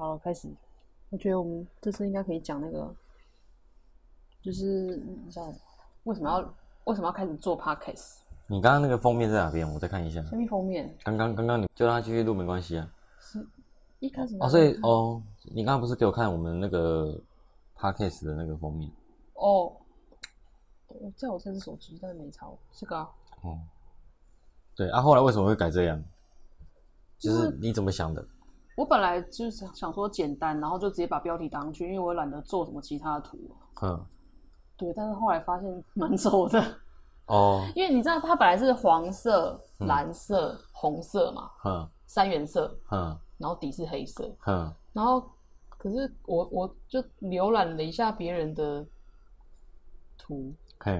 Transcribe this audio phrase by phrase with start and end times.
[0.00, 0.48] 好了，开始。
[1.10, 2.90] 我觉得我们这次应该可以讲那个，
[4.40, 5.52] 就是你知道
[6.04, 6.54] 为什么要
[6.84, 8.20] 为什么要开始做 podcast？
[8.46, 9.70] 你刚刚那个封面在哪边？
[9.70, 10.22] 我再看一下。
[10.24, 12.90] 下面封面刚刚刚刚你就让他继续录没关系啊。
[13.18, 13.46] 是
[13.98, 15.22] 一开始哦，所以哦，
[15.54, 17.20] 你刚刚不是给我看我们那个
[17.76, 18.90] podcast 的那个封面？
[19.34, 19.70] 哦，
[20.86, 23.10] 我在我这只手机，但是没抄这个啊。
[23.42, 23.58] 哦，
[24.74, 26.02] 对啊，后来为什么会改这样？
[27.18, 28.26] 就是你怎么想的？
[28.76, 33.38] 我本来就是想说简单，然后就直接把标题打上去，因为我懒得做什么其他的图。
[33.82, 34.04] 嗯，
[34.76, 36.62] 对，但是后来发现蛮丑的，
[37.26, 41.88] 哦， 因为你知道它本来是黄色、蓝色、红色嘛，嗯。
[42.06, 43.16] 三原色，嗯。
[43.38, 45.24] 然后底是黑色，嗯，然后
[45.68, 48.84] 可是我我就浏览了一下别人的
[50.18, 50.92] 图，嘿，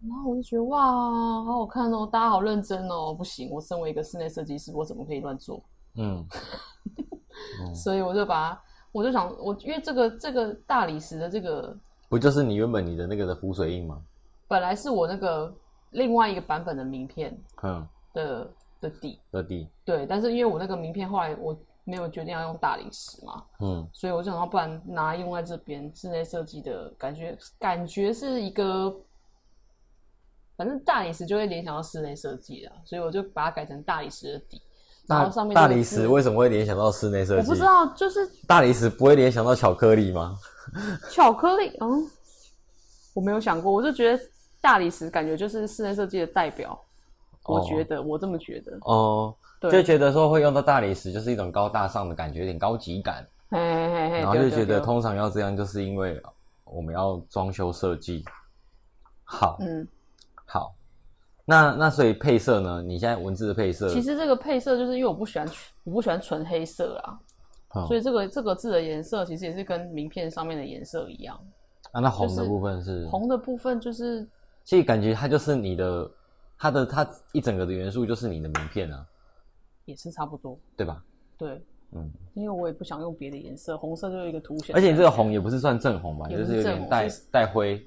[0.00, 5.62] 然后我就觉得哇，好好看哦，大家好认真哦，不行，我身为一个室内设计师，我怎么可以乱做？
[5.96, 6.26] 嗯。
[7.74, 8.62] 所以我就把它，
[8.92, 11.76] 我就想，我因为这个这个大理石的这个
[12.08, 14.00] 不就是你原本你的那个的浮水印吗？
[14.46, 15.52] 本来是我那个
[15.90, 23.88] 另外一个版本的名片嗯，的的底，的底，对，但是因为我那个名片后来我没有决定要用大理石嘛，嗯。
[23.92, 28.94] 所以我就想要不然拿用在这边室内设计的感觉，感觉是一个，
[30.56, 34.73] 反正大理石就会联想到室内设计啊，所以我就把它改成大理石的底，然
[35.06, 37.40] 大后上面大理石为什么会联想到室内设计？
[37.40, 40.38] 我不知道，就是大理石不会联想到巧克力吗？
[41.10, 42.08] 巧克力，嗯，
[43.12, 44.22] 我没有想过，我就觉得
[44.60, 46.78] 大理石感觉就是室内设计的代表，
[47.44, 56.20] 我哦觉得我这么觉得，哦，对就觉得说会用到大理石，就是一种高大上的感觉，有点高级感，嘿嘿嘿嘿，然后就觉得通常要这样，就是因为
[56.64, 58.24] 我们要装修设计。
[59.22, 59.86] 好，嗯，
[60.46, 60.74] 好，
[61.44, 62.82] 那那所以配色呢？
[62.82, 65.48] 你现在文字的配色，其实这个配色就是因为我不喜欢
[65.84, 67.18] 我不喜欢纯黑色啦，
[67.74, 71.38] 嗯所以这个这个字的颜色其实也是跟名片上面的颜色一样，
[71.92, 74.26] 啊，那红的部分是，红的部分就是
[74.64, 76.10] 其实感觉它就是你的，
[76.56, 79.06] 它的它一整个的元素就是你的名片啊，
[79.84, 81.02] 也是差不多，对吧？
[81.36, 81.60] 对，
[81.92, 87.86] 嗯，因为我也不想用别的颜色，红色就是一个凸显，而且你这个红也不是算正红吧，就是是有点带带灰、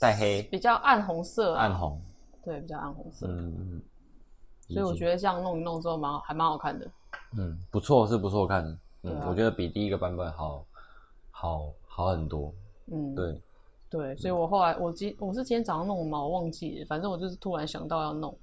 [0.00, 2.00] 带黑、比较暗红色啊，暗红，
[2.48, 3.82] 对，比较暗红色，嗯，
[4.68, 6.90] 所以我得觉得这样弄一弄之后蛮好还蛮好看的。
[7.36, 9.26] 嗯不错，是不错看的，嗯，啊。
[9.28, 10.64] 我觉得比第一个版本好
[11.30, 12.54] 好好很多，
[12.86, 13.42] 嗯，对，
[13.90, 18.34] 对，所以我后来我今我是今天早上弄嘛，我忘记了，反正我就是突然想到要弄，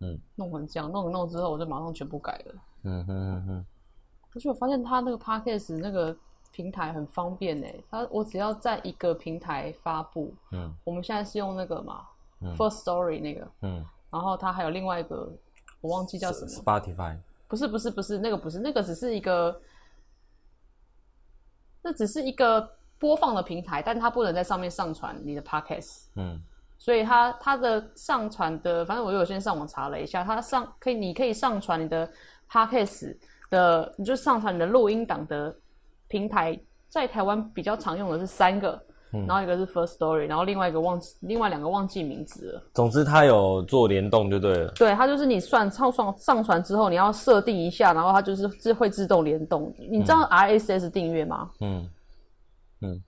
[0.00, 0.20] 嗯。
[0.36, 2.54] 弄成这样，弄一弄之后我就马上全部改了。
[2.82, 3.66] 嗯哼哼哼，
[4.34, 6.14] 而且我发现他那个 podcast 那个
[6.52, 10.70] 平台很方便诶，他我只要在一个平台发布，嗯。
[10.84, 12.06] 我们现在是用那个嘛、嗯
[12.56, 13.84] First Story 那个，嗯。
[14.10, 15.30] 然后它还有另外一个
[15.80, 17.16] 我忘记叫什么，，Spotify，
[17.46, 19.60] 不是不是不是那个不是那个只是一个，
[21.82, 26.04] 那只是一个播放的平台，但它不能在上面上传你的 podcast。
[26.16, 26.40] 嗯。
[26.80, 32.08] 所以它它的上传的，反正我有先上网查了一下，它上可以你可以上传你的
[32.48, 33.16] podcast
[33.50, 35.54] 的，你就上传你的录音档的
[36.06, 36.56] 平台，
[36.88, 38.80] 在台湾比较常用的是三个，
[39.12, 42.62] 嗯然后一个是 First Story，然后另外一个忘记另外两个忘记名字了。
[42.74, 49.72] 总之它有做联动就对了，对，它就是你算上上上传之后，你要设定一下，然后它就是自会自动联动。
[49.78, 51.50] 你知道 RSS 订阅吗？
[51.60, 51.88] 嗯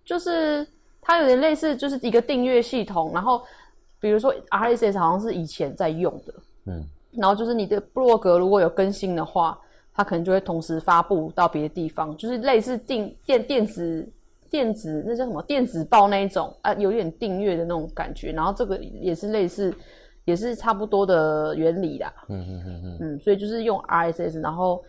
[0.05, 0.67] 就是
[1.01, 3.13] 它有点类似，就是一个订阅系统。
[3.15, 3.43] 然后
[4.01, 6.35] 比如说 RSS 好像是以前在用的，
[6.67, 9.59] 嗯然后就是你的部落格如果有更新的话，
[9.93, 14.09] 它可能就会同时发布到别的地方，就是类似订电电子
[14.51, 18.33] 电子那叫什么电子报那一种啊，有点订阅的那种感觉。
[18.33, 19.75] 然后这个也是类似，
[20.25, 22.13] 也是差不多的原理啦。
[22.29, 24.85] 嗯嗯嗯嗯，嗯，所以就是用 RSS，然后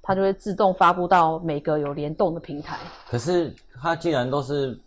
[0.00, 2.78] 它就会自动发布到每个有联动的平台。
[3.08, 4.78] 可是它既然都是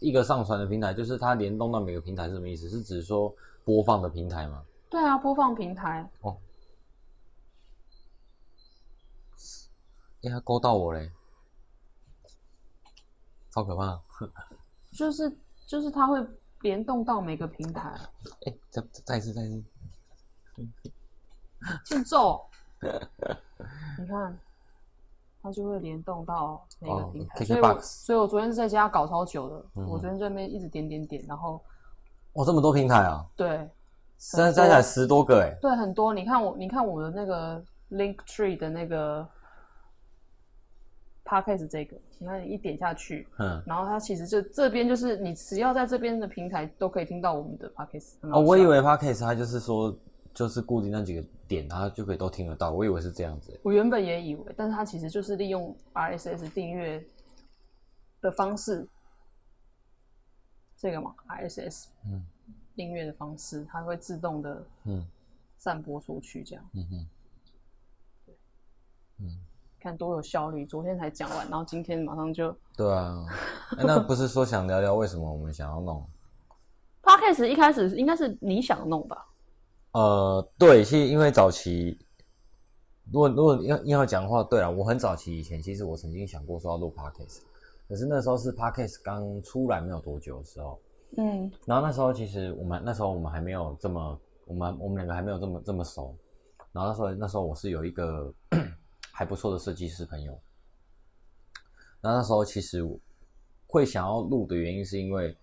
[0.00, 2.68] 一个上传的平台，就是它联动到每个平台是什么意思？
[2.68, 3.32] 是指说
[3.64, 4.62] 播放的平台吗？
[4.88, 6.08] 对啊，播放平台。
[6.22, 6.36] 哦
[10.22, 11.10] 哎、它勾到我嘞，
[13.52, 14.00] 超可怕！
[14.92, 15.32] 就是
[15.66, 16.24] 就是它会
[16.62, 17.90] 联动到每个平台，
[18.46, 19.48] 哎、再再一次，再一
[20.54, 20.66] 次，
[21.86, 22.44] 欠揍。
[23.98, 24.38] 你看，
[25.42, 27.44] 它就会联动到每个哦平台。
[27.44, 31.62] 所以我所以我昨天是在家搞超久的，嗯我昨天在那边一直点点点，然后
[32.34, 33.68] 哇，这么多平台啊，对
[34.18, 36.12] 加加起来十多个哎，对很多。
[36.14, 39.26] 你看我你看我的那个 Link Tree 的那个
[41.30, 49.96] Podcast 这个，你看你一点下去，嗯，然后它其实就这边就是你只要在这边的平台都可以听到我们的 podcast 哦，我以为 podcast 它就是说
[50.34, 52.72] 就是固定那几个点，它就可以都听得到。
[52.72, 53.58] 我以为是这样子。
[53.62, 57.04] 我原本也以为，但是它其实就是利用 RSS 订阅
[58.20, 58.84] 的方式，
[60.76, 62.26] 这个嘛，RSS 嗯。
[62.74, 65.06] 订阅的方式，它会自动的嗯。
[65.58, 66.64] 散播出去，这样。
[66.72, 67.06] 嗯嗯
[69.18, 69.44] 嗯，
[69.80, 70.64] 看多有效率。
[70.66, 73.24] 昨天才讲完，然后今天马上就对啊。
[73.78, 76.04] 哎那不是说想聊聊为什么我们想要弄？
[77.02, 79.26] Podcast 一开始应该是你想弄吧？
[79.92, 81.98] 呃，对，其实因为早期，
[83.10, 87.40] 如果如果要硬要讲的话，对了，我很早期以前，其实我曾经想过说要录 podcast，
[87.88, 90.78] 可是那时候是 podcast 刚出来没有多久的时候，
[91.16, 94.16] 嗯然后那时候其实我们那时候我们还没有这么，
[94.46, 96.14] 我们我们两个还没有这么这么熟，
[96.70, 98.32] 然后那时候那时候我是有一个
[99.20, 100.32] 还不错的设计师朋友，
[102.00, 102.82] 那那时候其实
[103.66, 105.36] 会想要录的原因是因为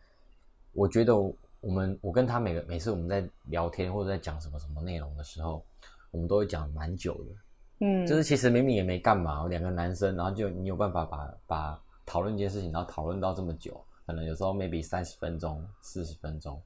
[0.74, 5.64] 我觉得我们我跟他每个每次我们在聊天或者在讲什么什么内容的时候，
[6.10, 16.60] 我们都会讲蛮久的，嗯，就是其实明明也没干嘛，两个男生，然后就你有办法把把讨论一件事情，然后讨论到这么久，可能有时候 maybe 三十分钟、四十分钟，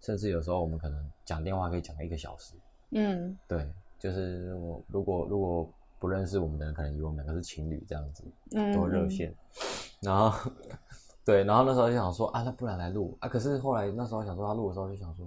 [0.00, 2.54] 甚至有时候我们可能讲电话可以讲一个小时。
[2.92, 3.36] 嗯。
[3.46, 5.70] 对，就是我如果如果
[6.04, 8.22] 不认识我们的人，可能以为我们两个是情侣这样子，
[8.52, 9.34] 嗯多热线。
[10.02, 10.50] 然后
[11.24, 13.28] 对，然后那时候就想说啊，那不然来录啊。
[13.28, 15.26] 可是后来那时候想说他录的时候就想说，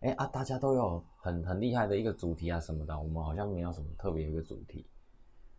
[0.00, 4.86] 哎啊，大家都有很很厉害的一个主题啊什么的，我们好像没有什么特别一个主题。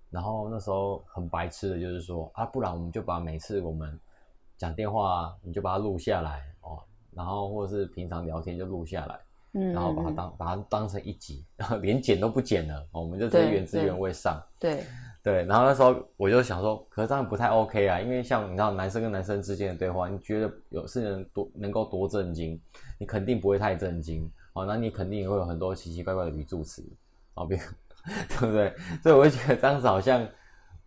[0.10, 4.00] 然后那时候很白痴的，就是说啊，不然我们就把每次我们
[4.58, 9.20] 讲电话，你就把它录下来哦，然后或者是平常聊天就录下来，
[9.58, 14.40] 嗯，然后把它当把它当成一集，然后连剪都不剪了，哦我们就直接原汁原味上。
[14.60, 14.84] 对，
[15.24, 22.60] 对，然后那时候我就想说，可是这样不太 OK 啊，因为像你知道男生跟男生之间的对话，你觉得有是能多能够多震惊，
[23.00, 26.84] 你肯定不会太震惊哦，那你肯定也会有很多奇奇怪怪的语助词
[27.36, 27.62] 哦，比如
[28.28, 28.74] 对不对？
[29.02, 30.28] 所以我就觉得当时好像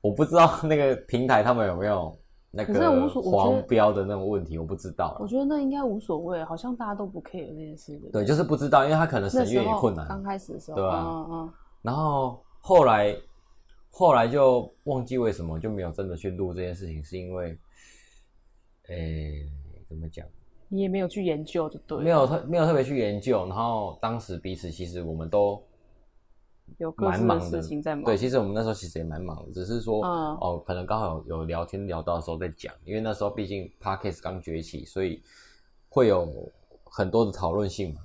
[0.02, 2.16] 我不知道那个平台他们有没有
[2.50, 5.26] 那可是无个黄标的那种问题，我不知道我。
[5.28, 8.10] 觉得那应该无所谓，好像大家都不 care 这件事的。
[8.10, 10.08] 对，就是不知道，因为他可能那审阅也困难。
[10.08, 11.52] 刚开始的时候，对啊嗯嗯
[11.82, 13.14] 然后后来
[13.90, 17.56] 后来就忘记为什么就没有真的去录这件事情，是因为，
[18.88, 19.46] 诶，
[19.88, 20.26] 怎么讲？
[20.68, 25.62] 你也没有去研究，就对，没有特没有特别去研究，然后当时彼此其实我们都
[26.76, 28.04] 有各自的蛮忙的事情在忙。
[28.04, 35.22] 对，其实我们那时候其实也蛮忙的，只是说、嗯哦，可能刚好有有聊天聊到的时候在讲，因为那时候毕竟 podcast 刚崛起，所以
[35.88, 36.28] 会有
[36.84, 38.00] 很多的讨论性嘛。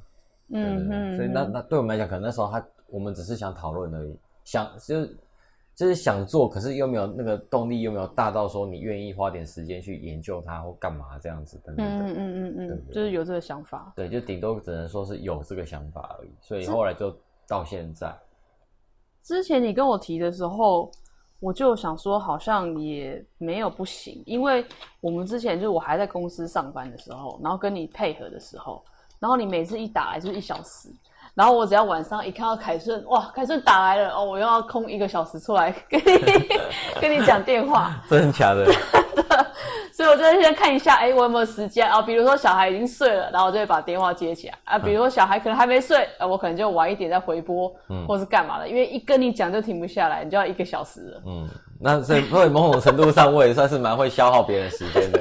[0.50, 5.18] 嗯嗯，所以那那对我们来讲，可能那时候他我们只是想讨论而已，想就是
[5.76, 13.92] 就是想做，可是又没有那个动力，又没有大到说你愿意花点时间去研究它或干嘛这样子等等嗯嗯嗯嗯，就是有这个想法。
[13.96, 17.16] 对，就顶多只能说是有这个想法而已，所以后来就
[17.48, 18.16] 到现在。
[19.24, 20.92] 之前你跟我提的时候，
[21.40, 24.66] 我就想说，好像也没有不行，因为
[25.00, 28.84] 我们之前就是我还在公司上班的时候，然后跟你配合的时候，
[29.20, 30.90] 然后你每次一打来就是一小时，
[31.34, 36.04] 然后我只要晚上一看到凯顺，哇，凯顺打来了，哦，我又要空一个小时出来跟你
[37.02, 38.66] 跟你讲电话，真的假的？
[39.96, 42.02] 所以我就会先看一下，哎、我有没有时间啊？
[42.02, 44.80] 比如说小孩已经睡了，然后我就会把电话接起来啊。
[44.80, 51.22] 比如说小孩可能还没睡，啊，我可能就晚一点再回拨，嗯或是干嘛的，因为一跟你讲就停不下来，你就要一个小时了。
[51.28, 51.50] 嗯，
[51.80, 55.20] 那所以所以某种程度上，我也算是蛮会消耗别人时间的。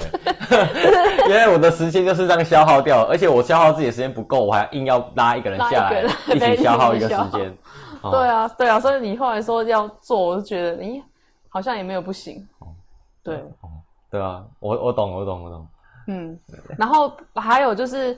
[1.28, 7.54] 因为我的时间就是这样消耗掉，而且我消耗自己的时间不够，我还硬要拉一个人下来拉一 起消耗一个时间。
[8.00, 11.00] 哦对啊，对啊，所以你后来说要做，我就觉得，咦，
[11.48, 12.44] 好像也没有不行。
[13.22, 13.70] 对，哦，
[14.12, 15.66] 对啊，我我懂，我懂，我懂。
[16.06, 16.38] 嗯，
[16.78, 18.16] 然后还有就是，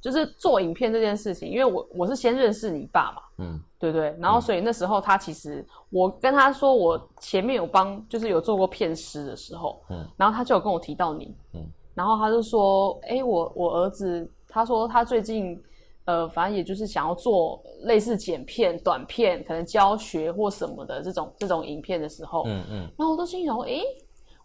[0.00, 4.16] 就是做影片这件事情，因为我我是先认识你爸嘛，嗯对不对？
[4.20, 11.60] 然后所以那时候他其实，我跟他说我前面有帮，就是有做过片师的时候，嗯然后他就有跟我提到你，嗯
[11.94, 15.60] 然后他就说，哎，我我儿子，他说他最近，
[16.04, 23.82] 呃，反正也就是想要做类似剪片、短片，可能教学或什么的这种这种影片的时候，嗯嗯然后我都心想说，诶，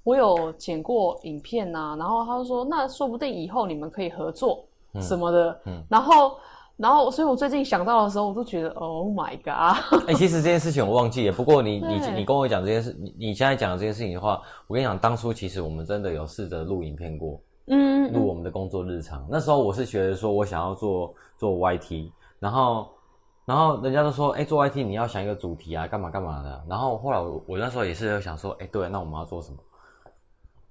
[0.09, 4.65] 我有剪过影片呐、然后他就说，那说不定以后你们可以合作
[4.99, 5.61] 什么的。
[5.67, 6.35] 嗯然后，
[6.77, 10.09] 然后，所以我最近想到的时候，我都觉得，Oh my god！
[10.09, 11.35] 哎、其实这件事情我忘记了。
[11.35, 19.23] 不过你你你跟我讲这件事，你你现在讲的这件事情的话，我跟你讲，当初其实我们真的有试着录影片过，嗯，录我们的工作日常。
[19.29, 22.87] 那时候我是觉得说我想要做做 YT，然后
[23.45, 26.63] 然后人家都说，哎、做 YT 你要想一个主题啊，干嘛干嘛的。
[26.67, 29.57] 然后后来我我那时候也是有想说，哎、对，那我们要做什么？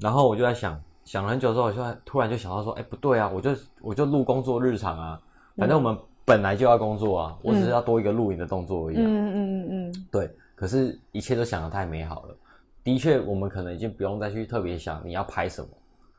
[0.00, 3.50] 然后我就在想，想了很久之后，我就突然就想到说，哎、不对啊，我就
[3.80, 5.20] 我就录工作日常啊，
[5.56, 9.00] 反正我们本来就要工作啊，我只是要多一个录影的动作而已、啊。
[9.02, 12.36] 嗯嗯嗯嗯，对，可是一切都想的太美好了。
[12.84, 15.68] 的确，我们可能已经不用再去特别想你要拍什么，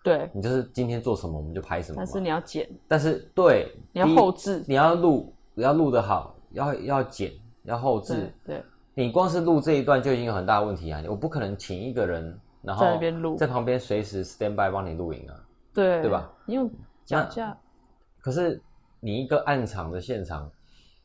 [0.03, 0.29] 对。
[0.33, 1.95] 你就是今天做什么我们就拍什么。
[1.97, 7.31] 但是你要剪，但是对，你要后置，你要录，要录的好，要要剪，
[7.63, 8.57] 要后置对。
[8.57, 11.01] 对，你光是录这一段就已经有很大的问题啊！
[11.07, 15.45] 我不可能请一个人，然后在那边录在旁边随时 stand by 帮你录影啊。
[15.73, 16.31] 对对吧？
[16.45, 16.69] 你用
[17.05, 17.57] 脚那架，
[18.19, 18.61] 可是
[18.99, 20.51] 你一个暗场的现场，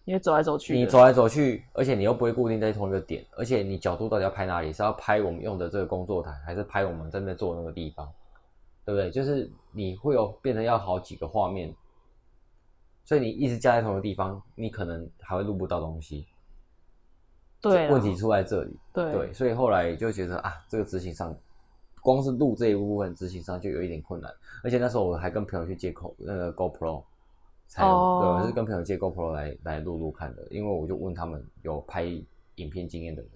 [0.05, 4.73] 你会走来走去，你走来走去，而且你又不会固定在同一个点，而且你角度到底要拍哪里？
[4.73, 8.11] 是要拍我们用的这个工作台，还是拍我们正在做的那个地方？
[8.85, 9.11] 对不对？
[9.11, 11.75] 就是你会有变成要好几个画面，
[13.05, 16.27] 所以你一直架在同一个地方，你可能还会录不到东西。
[17.61, 18.79] 对问题出在这里。
[18.93, 21.35] 对对，所以后来就觉得啊，这个执行上，
[22.05, 24.31] 光是录这一部分执行上就有一点困难，
[24.63, 27.03] 而且那时候我还跟朋友去借 Go 那个 GoPro，
[27.67, 28.21] 才有、哦。
[28.21, 32.05] 对，我是跟朋友借 GoPro 来来录录看的，因为我就问他们有拍
[32.57, 33.31] 影片经验的人，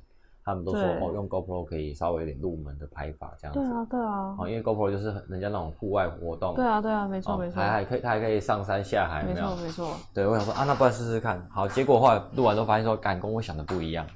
[0.44, 3.58] 他们都说哦，用 GoPro 可以稍微有点入门的拍法这样子。
[3.58, 7.54] 对啊对啊，哦，因为 GoPro 就是人家那种户外活动，对啊对啊，没错哦没错。
[7.54, 9.56] 还还可以，它还可以上山下海，没错？
[9.56, 11.42] 没错，对，我想说啊，那不然试试看。
[11.50, 14.06] 好，结果后来录完之后发现说，感跟我想的不一样，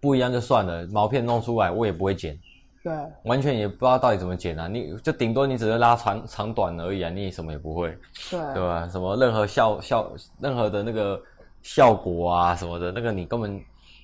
[0.00, 2.36] 不一样就算了，毛片弄出来我也不会剪，
[2.84, 2.92] 对
[3.24, 4.68] 完全也不知道到底怎么剪啊。
[4.68, 7.88] 你就顶多你只是拉长长短而已啊，你什么也不会，
[8.30, 8.86] 对对吧？
[8.88, 11.20] 什么任何效效任何的那个
[11.62, 13.58] 效果啊什么的，那个你根本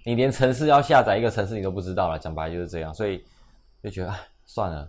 [0.04, 3.22] 你连城市要下载一个城市你都不知道了，讲白就是这样，所以
[3.82, 4.88] 就觉得哎算了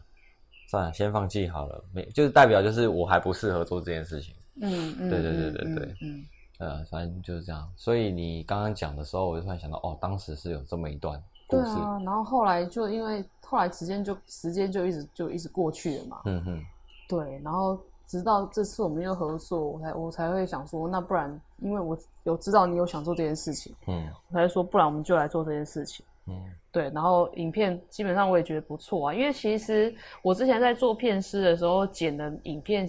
[0.69, 4.33] 算了，先放弃好了，没就是代表就是我还不适合做这件事情。
[4.62, 6.25] 嗯嗯，对对对嗯对对嗯，
[6.60, 7.67] 呃，反正就是这样。
[7.75, 11.74] 所以你刚刚讲的时候，我就突然想到，哦，当时是有这么一段故事。
[11.74, 16.65] 对啊，然后后来就因为后来时间就时间就一直就一直过去了嘛，嗯哼，
[17.10, 17.77] 对，然后
[18.08, 26.05] 直到这次我们又合作，我才我才会想说，那不然因为我有知道你有想做这件事情，嗯我才会说，不然我们就来做这件事情。
[26.27, 26.41] 嗯
[26.72, 32.88] 对，然后影片基本上我也觉得不错啊，因为其实我之前在做片师的时候剪的影片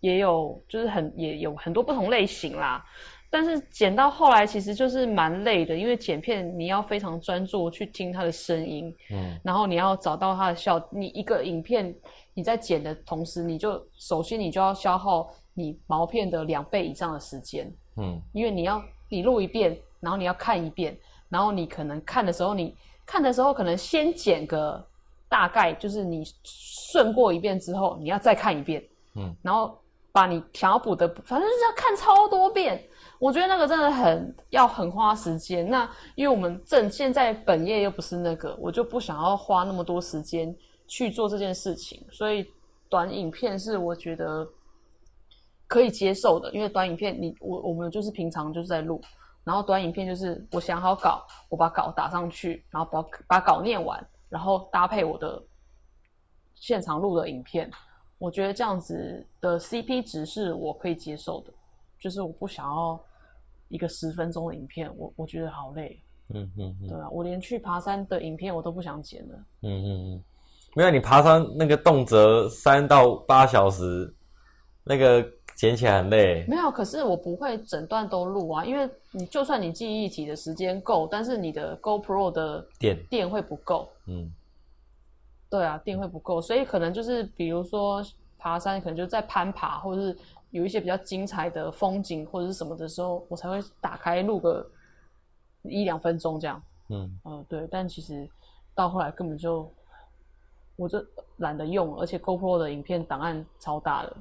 [0.00, 2.84] 也有，就是很也有很多不同类型啦。
[3.34, 10.78] 但是剪到后来其实就是蛮累的，因为剪片你要非常专注去听它的声音，嗯然后你要找到它的笑。
[10.90, 11.94] 你一个影片
[12.34, 20.94] 你在剪的同时，你就首先你就要消耗你毛片的两倍以上的时间，嗯因为你要你录一遍，然后你要看一遍，
[21.30, 24.86] 然后你可能看的时候，你看的时候可能先剪个
[25.30, 28.84] 大概，就是你顺过一遍之后，你要再看一遍，
[29.14, 29.74] 嗯，然后
[30.12, 32.86] 把你想要补的，反正就是要看超多遍。
[33.22, 35.70] 我觉得那个真的很要很花时间。
[35.70, 40.52] 那因为我们正现在本业又不是那个，我就不想要花那么多时间
[40.88, 42.44] 去做这件事情，所以
[42.88, 44.44] 短影片是我觉得
[45.68, 49.00] 可以接受的，因为短影片你我我们就是平常就是在录，
[49.44, 55.40] 然后短影片就是我想好稿，我把稿打上去，然后把把稿念完，然后搭配我的
[56.56, 57.70] 现场录的影片，
[58.18, 61.52] 我觉得这样子的 CP 值是我可以接受的，
[62.00, 63.00] 就是我不想要
[63.72, 65.98] 一个十分钟的影片，我我觉得好累，
[66.28, 66.88] 嗯嗯嗯。
[66.88, 70.24] 对啊，我连去爬山的影片我都不想剪了，嗯嗯，
[70.76, 74.12] 没有你爬山那个动辄三到八小时，
[74.84, 75.26] 那个
[75.56, 76.44] 剪起来很累。
[76.46, 83.88] 没有，可是我不会整段都录啊，因为你就算你记忆体的时间够，但是你的 GoPro 的电，电会不够。
[84.06, 84.30] 嗯。
[85.48, 88.02] 对啊，电会不够，所以可能就是比如说
[88.38, 90.16] 爬山，可能就在攀爬，或者是
[90.52, 94.64] 有一些比较精彩的风景或者是什么的时候，我才会打开录个
[95.64, 96.62] 一两分钟这样。
[96.88, 98.28] 嗯嗯，对，但其实
[98.74, 99.72] 到后来根本就
[100.76, 101.04] 我就
[101.38, 104.16] 懒得用，而且 GoPro 的影片档案超大的，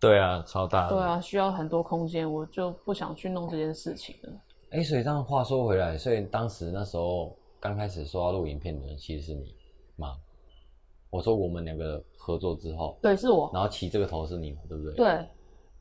[0.00, 0.94] 对啊，超大的。
[0.94, 4.32] 对啊，需要很多空间，我就不想去弄这件事情了。
[4.70, 9.54] 哎，所以这样话说回来，所以当时那时候刚开始说要录影片的人其实是你
[9.96, 10.16] 吗？
[11.10, 13.50] 我说我们两个合作之后，对，是我。
[13.52, 14.94] 然后起这个头是你嘛，对不对？
[14.94, 15.28] 对，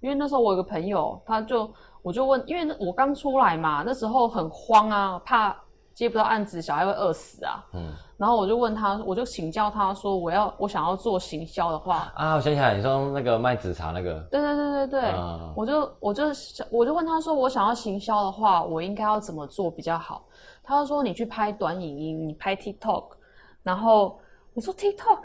[0.01, 5.55] 因为那时候我有个朋友，他就我就问，因为那我刚出来嘛，那时候很慌啊，怕
[5.93, 7.63] 接不到案子，小孩会饿死啊。
[7.73, 20.23] 嗯然后我就问他，我就请教他说，我要我想要做行销的话，啊，我想起来，你说那个卖紫茶那个，对对对对对，嗯我就我就想我就问他说，我想要行销的话，我应该要怎么做比较好？
[20.63, 23.05] 他就说你去拍短影音，你拍 TikTok，
[23.63, 24.19] 然后
[24.53, 25.23] 我说 TikTok，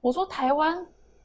[0.00, 0.74] 我说台湾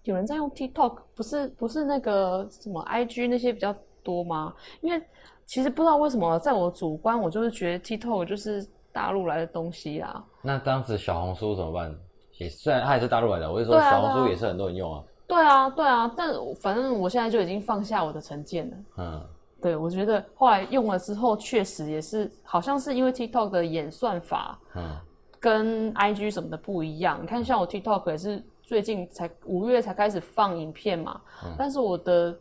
[0.04, 4.54] 有人在用 TikTok，不是不是那个什么 IG 那些比较多吗？
[4.82, 5.02] 因为
[5.46, 10.24] 其实不知道为什么，在我主观我就是觉得 TikTok 就是大陆来的东西啦。
[10.42, 11.96] 那当时小红书怎么办？
[12.40, 15.04] 也虽然它也是大陆来的，我就说小红书也是很多人用啊。
[15.28, 18.78] 对啊，对啊，但反正我现在就已经放下我的成见了。
[18.98, 19.26] 嗯，
[19.62, 24.98] 对，我觉得后来用了之后，确实也是，好像是因为 TikTok 的演算法，嗯，
[25.40, 27.20] 跟 IG 什么的不一样。
[27.22, 31.20] 你看，像我 TikTok 也是最近才五月才开始放影片嘛，
[31.58, 32.36] 但是我的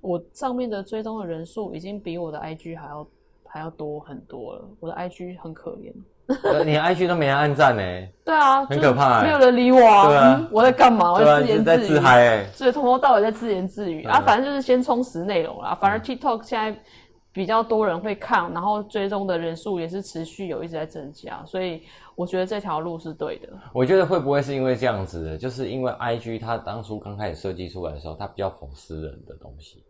[0.00, 3.06] 我上面的追踪的人数已经比我的 IG 还要
[3.46, 4.64] 还要多很多了。
[4.80, 5.92] 我的 IG 很可怜。
[6.64, 7.82] 你 IG 都没人按赞呢？
[8.24, 10.48] 对啊，很可怕，没有人理我啊！
[10.52, 11.12] 我在干嘛？
[11.12, 12.46] 我在自言自语，自嗨哎！
[12.52, 15.74] 所以从头到尾在自言自语啊，反正就是先充实内容啦。
[15.74, 16.80] 反而 TikTok 现在
[17.32, 21.82] 比较多人会看，然后追踪的人数也是持续有一直在增加，所以
[22.14, 23.48] 我觉得这条路是对的。
[23.72, 25.38] 我觉得会不会是因为这样子的？
[25.38, 29.82] 就是因为 IG 它当初刚开始设计出来的时候，它比较讽私人的东西，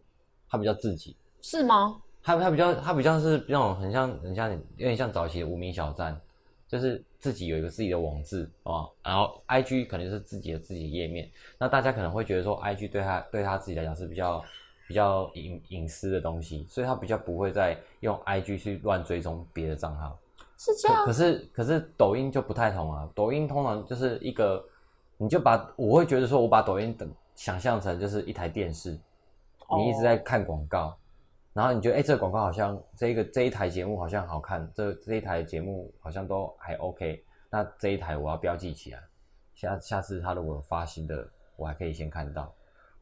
[0.48, 1.96] 它比较自己，是吗？
[2.22, 6.20] 它它比较它比较是那种很像很像有点像早期的无名小站。
[6.68, 11.28] 就是自己有一个自己的网志啊，然后 I G 可能是自己的自己的页面，
[11.58, 14.40] 那大家可能会觉得说 I G 对他对他自己来讲是比较
[14.90, 20.18] 比较隐隐私的东西，所以他比较不会再用 I G 去乱追踪别的账号。
[20.58, 21.04] 是这样。
[21.04, 24.64] 可是可是抖音就不太同啊，抖音通常就是一个，
[25.16, 28.98] 你就把我会觉得说我把抖音等想象成就是一台电视，
[29.76, 30.98] 你一直在看广告。
[31.52, 39.00] 然后你觉得，哎，这个广告好像这个这一台节目好像好看，这这一台节目好像都还 OK，那这一台我要标记起来，
[39.54, 42.52] 下下次他如果发新的，我还可以先看到。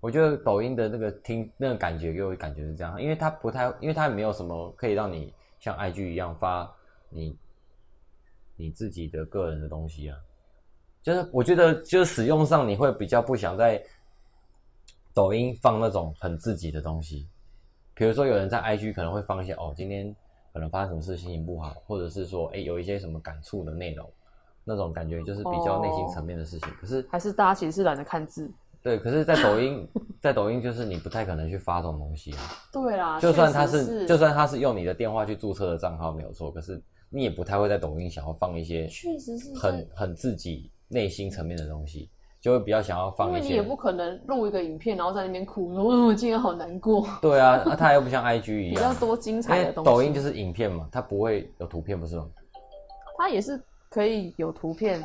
[0.01, 6.71] 我觉得抖音的那个听那个感觉给我感觉是这样，因为它不太，因为它没有什么可以让你像 IG 一样发
[7.09, 7.37] 你
[8.57, 10.17] 你自己的个人的东西啊，
[11.03, 13.83] 就是我觉得就是使用上你会比较不想在
[15.13, 17.29] 抖音放那种很自己的东西。
[17.95, 20.15] 比如说，有人在 IG 可能会放一些哦，今天
[20.53, 24.09] 可能发生什么事，心情不好，或者是说，哎，有一些什么感触的内容，
[24.63, 26.69] 那种感觉就是比较内心层面的事情。
[26.81, 28.49] 可是还是大家其实是懒得看字。
[28.89, 29.87] 对，可是，在抖音，
[30.21, 32.39] 在抖音就是你不太可能去发这种东西啊。
[32.73, 42.11] 对啦，就算他是，就算他是用你的电话去注册的账号没有错，可是你也不太会在抖音想要放一些确实是很很自己内心层面的东西。
[42.41, 47.05] 就会比较想要放一些，因为你也不可能录一个影片，然后在那边哭，说我今天好难过。
[47.21, 49.91] 对啊，那它又不像 IG 一 样，比较多精彩的东西。
[49.91, 52.29] 抖音就是影片嘛，它不会有图片，不是吗？
[53.19, 55.03] 它也是可以有图片。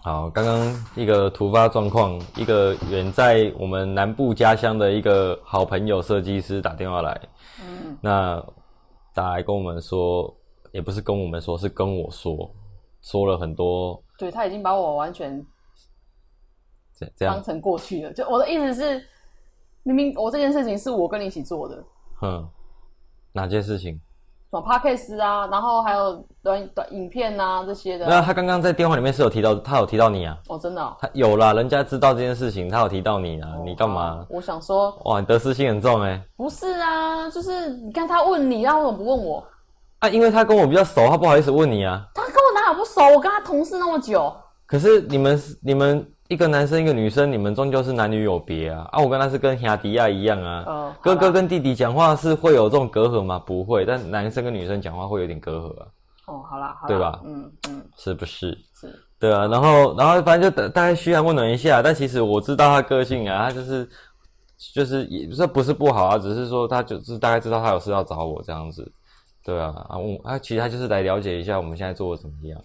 [0.00, 7.20] 好，刚刚一个突发状况，一个远在我们南部家乡的一个好朋友设计师打电话来，
[7.60, 8.42] 嗯，那
[9.12, 10.34] 打来跟我们说，
[10.72, 12.50] 也不是跟我们说，是跟我说，
[13.02, 14.02] 说了很多。
[14.16, 15.44] 对他已经把我完全
[17.16, 18.12] 这样当成过去了。
[18.12, 19.04] 就我的意思是，
[19.82, 21.84] 明明我这件事情是我跟你一起做的。
[22.22, 22.48] 嗯，
[23.32, 24.00] 哪件事情？
[24.50, 28.06] 什么 podcast 啊，然后还有短短影片啊这些的。
[28.06, 30.34] 那他刚刚在电话里面是有提到，他有提到你啊？
[30.48, 30.96] 哦，真的？
[30.98, 33.50] 他有啦，人家知道这件事情，他有提到你啊？
[33.62, 34.24] 你干嘛？
[34.30, 36.18] 我想说，哇，你得失心很重哎。
[36.36, 39.44] 不是啊，就是你看他问你，他为什么不问我？
[39.98, 42.06] 啊，因为他跟我比较熟，他不好意思问你啊。
[42.14, 43.02] 他跟我哪有不熟？
[43.14, 44.34] 我跟他同事那么久。
[44.68, 48.86] 可是你们你们一个男生一个女生，你们终究是男女有别啊。
[48.92, 50.94] 啊，我跟他是跟亚迪亚一样啊。
[51.00, 53.38] 哥哥跟弟弟讲话是会有这种隔阂吗？
[53.38, 53.86] 不会。
[53.86, 55.86] 但男生跟女生讲话会有点隔阂啊。
[56.26, 57.18] 哦，好啦，对吧？
[57.24, 58.50] 嗯嗯，是不是？
[58.78, 58.94] 是。
[59.18, 61.80] 对啊，然后然后反正就大概嘘寒问暖一下。
[61.80, 63.88] 但其实我知道他个性啊，他就是
[64.74, 68.86] 就是也这不是不好啊，只是说他就是大概知道他有事要找我这样子。
[69.42, 72.60] 对啊，啊我啊其实他就是来了解一下我们现在做的怎么样，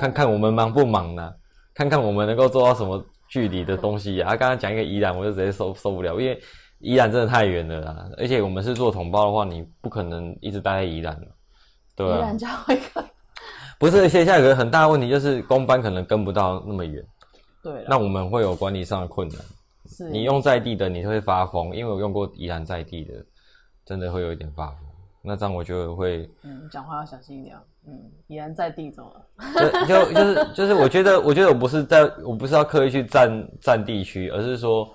[0.00, 1.30] 看看我们忙不忙呢？
[1.74, 4.36] 看看我们能够做到什么距离的东西啊！
[4.36, 6.40] 刚刚讲一个宜兰，我就直接受受不了，因为
[6.80, 11.18] 宜兰真的太远了啦，而且我们是做同胞的话，你不可能一直待在宜兰
[11.94, 12.32] 对啊。
[12.32, 13.04] 宜兰。
[13.78, 17.04] 不是，现在有个很大的问题就是公班可能跟不到那么远，
[17.62, 19.38] 对，那我们会有管理上的困难。
[19.88, 23.14] 是你用在地的，你会发疯，因为我用过宜兰在地的，
[23.84, 24.76] 真的会有一点发疯。
[25.22, 27.56] 那这样我就会，嗯，讲话要小心一点。
[27.84, 29.26] 嗯，已然在地中了。
[29.58, 34.88] 就就就是就是，我觉得我觉得我不是在，我不是要刻意去占占地区，而是说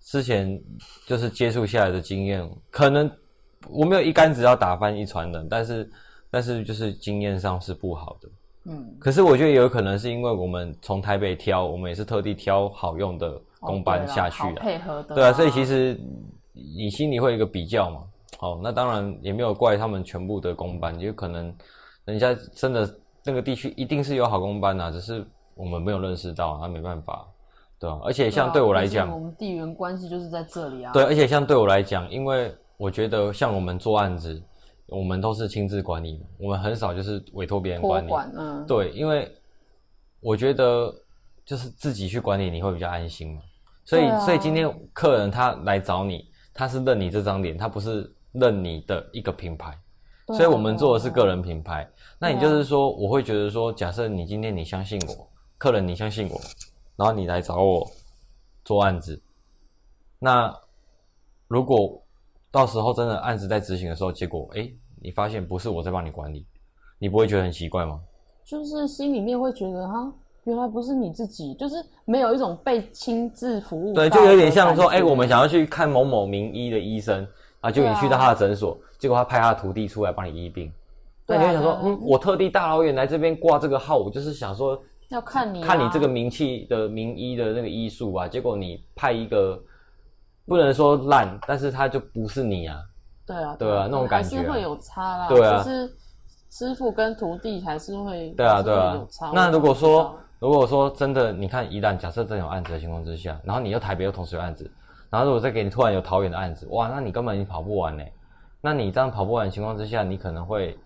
[0.00, 0.58] 之前
[1.06, 3.10] 就是接触下来的经验，可能
[3.68, 5.90] 我没有一竿子要打翻一船人，但是
[6.30, 8.28] 但是就是经验上是不好的。
[8.64, 15.14] 嗯，可是我觉得也有可能是因为我们从台北挑，我们也是特地挑好用的工班下去的，配合的。
[15.14, 16.00] 对啊，所以其实
[16.54, 18.04] 你心里会有一个比较嘛。
[18.40, 21.54] 哦，那当然也没有怪他们全部的公班，也有可能
[22.04, 27.24] 人家真的那个地区一定是有好公班呐，只是我们没有认识到，那没办法，
[27.78, 28.00] 对吧？
[28.02, 30.92] 而且像对我来讲，我们地缘关系就是在这里啊。
[30.92, 34.42] 对，而且像对我来讲，因为我觉得像我们做案子，
[34.86, 38.10] 我们都是亲自管理，我们很少就是委托别人管理。
[38.36, 38.66] 嗯。
[38.66, 39.30] 对，因为
[40.20, 40.92] 我觉得
[41.44, 43.42] 就是自己去管理你会比较安心嘛。
[43.84, 46.30] 所以，所以今天客人他来找你。
[46.54, 49.76] 他是认你这张脸，他不是认你的一个品牌。
[50.28, 51.86] 所以我们做的是个人品牌。
[52.18, 56.40] 那对啊也就是说，我会觉得说，假设你今天你相信我，客人你相信我，
[56.96, 57.86] 然后你来找我
[58.64, 59.20] 做案子，
[60.18, 60.54] 那
[61.48, 62.00] 如果
[62.50, 66.46] 到时候真的案子在执行的时候，结果哎，诶你发现不是我在帮你管理，
[66.98, 68.00] 你不会觉得很奇怪吗？
[68.44, 70.12] 就是心里面会觉得哈，
[70.44, 77.26] 原来不是你自己，就是没有一种被亲自服务对，就有点像说，感觉哎，我们想要去看某某名医的医生
[77.62, 80.70] 啊，就你去到他的诊所，结果他派他的徒弟出来帮你医病。
[81.26, 89.58] 那你会想说，嗯，我特地大老远来这边挂这个号，我就是想说，要看你啊看你这个名气的名医的那个医术啊，结果你派一个
[90.46, 92.76] 不能说烂，但是他就不是你啊。
[93.24, 95.96] 对啊对啊那种感觉啊还是会有差啦，对啊就是
[96.50, 99.30] 师傅跟徒弟还是会对啊，对啊有差。
[99.32, 104.68] 那如果说如果说真的，你看，一旦假设真有案子的情况之下，然后你又台北又同时有案子，
[105.12, 108.02] 然后如果再给你突然有桃园的案子，哇，那你根本你跑不完呢。
[108.62, 110.78] 那你这样跑不完的情况之下，你可能会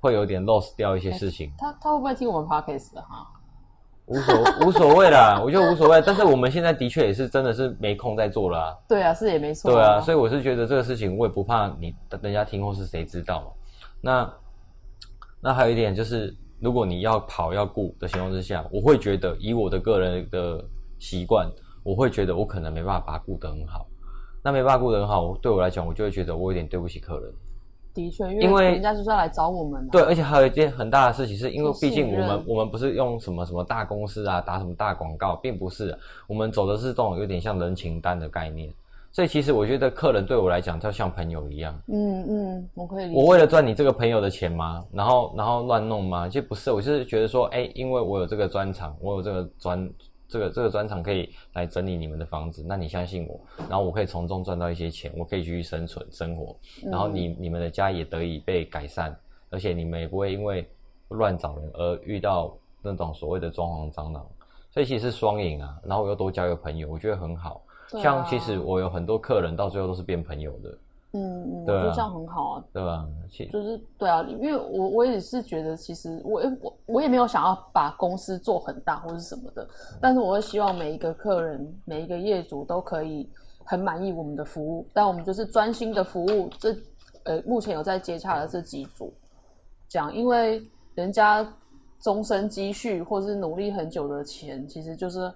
[0.00, 1.52] 会有点 lost 掉一些事情。
[1.58, 3.28] 他他会不会听我们 podcast 的哈？
[4.06, 6.00] 无所无所谓啦，我觉得无所谓。
[6.00, 8.76] 但是我们现在的确也是真的是没空在做了啊。
[8.88, 9.70] 对啊，是也没错。
[9.70, 13.46] 对啊，所以以我是觉得这个事情我也不怕你人家听或是谁知道嘛。
[14.00, 14.34] 那
[15.42, 20.64] 那还有一点就是，如果你要跑要顾的情况之下，我会觉得以我的个人的
[20.98, 21.50] 习惯，
[21.84, 23.86] 我会觉得我可能没办法把它顾得很好。
[24.42, 27.32] 那没办法顾得很好，对我来讲，我就会觉得我有点对不起客人。
[27.94, 29.88] 的确，因为人家就是要来找我们、啊。
[29.92, 38.68] 对，而且还有一件很大的事情，是因为毕竟我们我们不是用什么什么大公司啊，打什么大广告，并不是，我们走的是这种有点像人情单的概念。
[39.12, 41.72] 所以其实我觉得客人对我来讲，就像朋友一样。
[41.86, 43.16] 嗯嗯，我可以理解。
[43.16, 44.84] 我为了赚你这个朋友的钱吗？
[44.92, 46.28] 然后然后乱弄吗？
[46.28, 49.88] 其实不是，我就是觉得说，哎、因为我有这个专长，我有这个专
[50.34, 56.56] 这个这个专长可以来整理你们的房子，那你相信我，然后我可以从中赚到一些钱，我可以继续生存生活，
[56.90, 59.16] 然后你你们的家也得以被改善，
[59.48, 60.68] 而且你们也不会因为
[61.10, 64.26] 乱找人而遇到那种所谓的装潢蟑螂，
[64.72, 65.78] 所以其实是双赢啊。
[65.84, 67.62] 然后我又多交一个朋友，我觉得很好。
[68.02, 70.76] 像其实我有很多客人到最后都是变朋友的，
[71.14, 72.64] 嗯嗯，我觉得这样很好啊。
[72.72, 73.06] 对吧？
[73.30, 79.66] 其就是对啊，因为我我也是觉得，其实我我我也没有想要把公司做很大或是什么的，
[80.00, 83.30] 但是我会希望每一个客人、每一个业主都可以
[83.64, 84.86] 很满意我们的服务。
[84.92, 86.76] 但我们就是专心的服务这
[87.24, 89.14] 呃目前有在接洽的这几组，
[89.88, 90.62] 这样，因为
[90.94, 91.46] 人家
[92.00, 95.32] 终身积蓄或是努力很久的钱，其实就是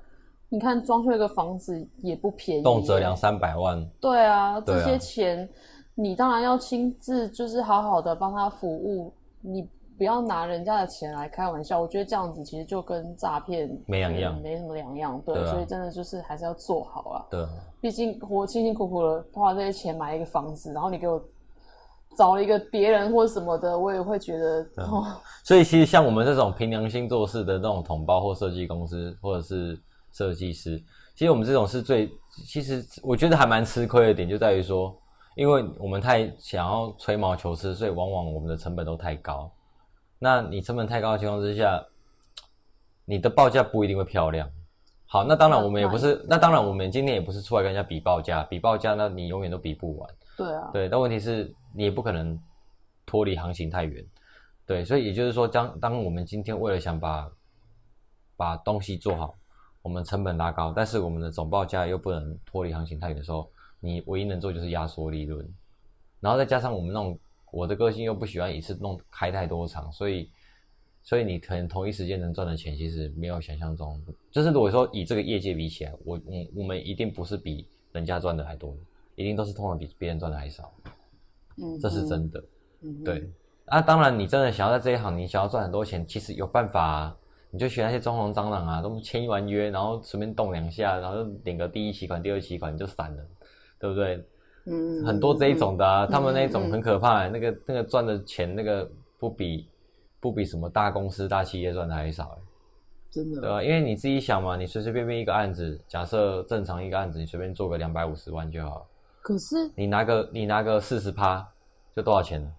[0.50, 5.48] 你看装修一个房子也不便宜，动辄两三百万，对啊，这些钱
[5.94, 11.80] 你当然要亲自就是好好的帮他服务，你不要拿人家的钱来开玩笑。
[11.80, 15.20] 我觉得这样子其实就跟诈骗没两样嗯没什么两样。
[15.26, 17.26] 对，对啊所以真的就是还是要做好啊。
[17.30, 17.44] 对。
[17.80, 21.22] 毕竟我辛辛苦苦的花这些钱买一个房子，然后你给我
[22.16, 24.66] 找了一个别人或什么的，我也会觉得
[25.44, 29.78] 所以其实像我们这种凭良心做事的那种同胞或设计公司或者是
[30.12, 30.82] 设计师，
[31.14, 32.10] 其实我们这种是最，
[32.46, 34.96] 其实我觉得还蛮吃亏的点就在于说，
[35.36, 39.50] 因为我们太想要吹毛求疵，所以往往我们的成本都太高。
[40.18, 41.84] 那你成本太高的情况之下，
[43.04, 44.50] 你的报价不一定会漂亮。
[45.06, 50.10] 好，那当然我们也不是，那当然我们今天也不是出来跟人家比报价，比报价那你永远都比不完。
[50.36, 52.38] 对啊，对，但问题是你也不可能
[53.06, 54.04] 脱离行情太远，
[54.66, 57.30] 对，所以也就是说，当当我们今天为了想把
[58.36, 59.34] 把东西做好，
[59.82, 63.48] 我们成本拉高，但是我们的总报价又不能脱离行情太远的时候，
[63.80, 65.48] 你唯一能做就是压缩利润，
[66.20, 67.18] 然后再加上我们那种
[67.52, 70.28] 我的个性又不喜欢一次弄开太多场，所以
[71.02, 73.98] 所以你可能同一时间能赚的钱其实没有想象中，
[74.30, 78.76] 就是如果说以这个业界比起来，我我我们一定不是比人家赚的还多，
[79.14, 80.70] 一定都是通常比别人赚的还少。
[81.56, 82.44] 嗯，这是真的。
[83.04, 83.30] 对
[83.66, 87.16] 啊，当然你真的想要在这一行，你想要赚很多钱，其实有办法啊。
[87.50, 93.22] 你就学那些装潢蟑螂啊，都签完约，然后随便动两下，然后就领个第一期款、第二期款，你就散了，
[93.78, 94.16] 对不对？
[94.66, 99.66] 嗯，嗯很多这一种的啊，嗯他们那种很可怕、那个那个赚的钱，那个不比
[100.20, 102.38] 不比什么大公司、大企业赚的还少、欸，
[103.10, 108.86] 真的对吧、因为你自己想嘛，你随随便便一个案子，假设正常一个案子，你随便做个两百五十万就好。
[109.22, 111.46] 可是你拿个你拿个四十趴，
[111.96, 112.50] 就多少钱呢？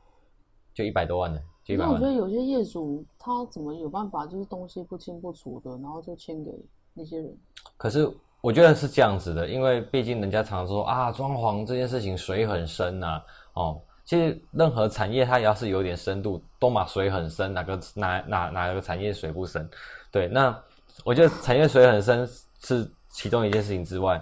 [0.73, 1.41] 就一百多万了，
[1.75, 2.05] 那我觉。
[2.05, 6.51] 得有些业主他怎么有办法，就是东西不清不楚的，然后就签给
[6.93, 7.37] 那些人。
[7.77, 8.09] 可是
[8.41, 13.21] 我觉得是这样子的，因为毕竟人家常说啊，装潢这件事情水很深呐、
[13.53, 19.69] 哦，其实任何产业它要是有点深度，都嘛水很深，哪个哪哪哪个产业水不深？
[20.11, 20.57] 对，那
[21.03, 22.27] 我觉得产业水很深
[22.61, 24.21] 是其中一件事情之外，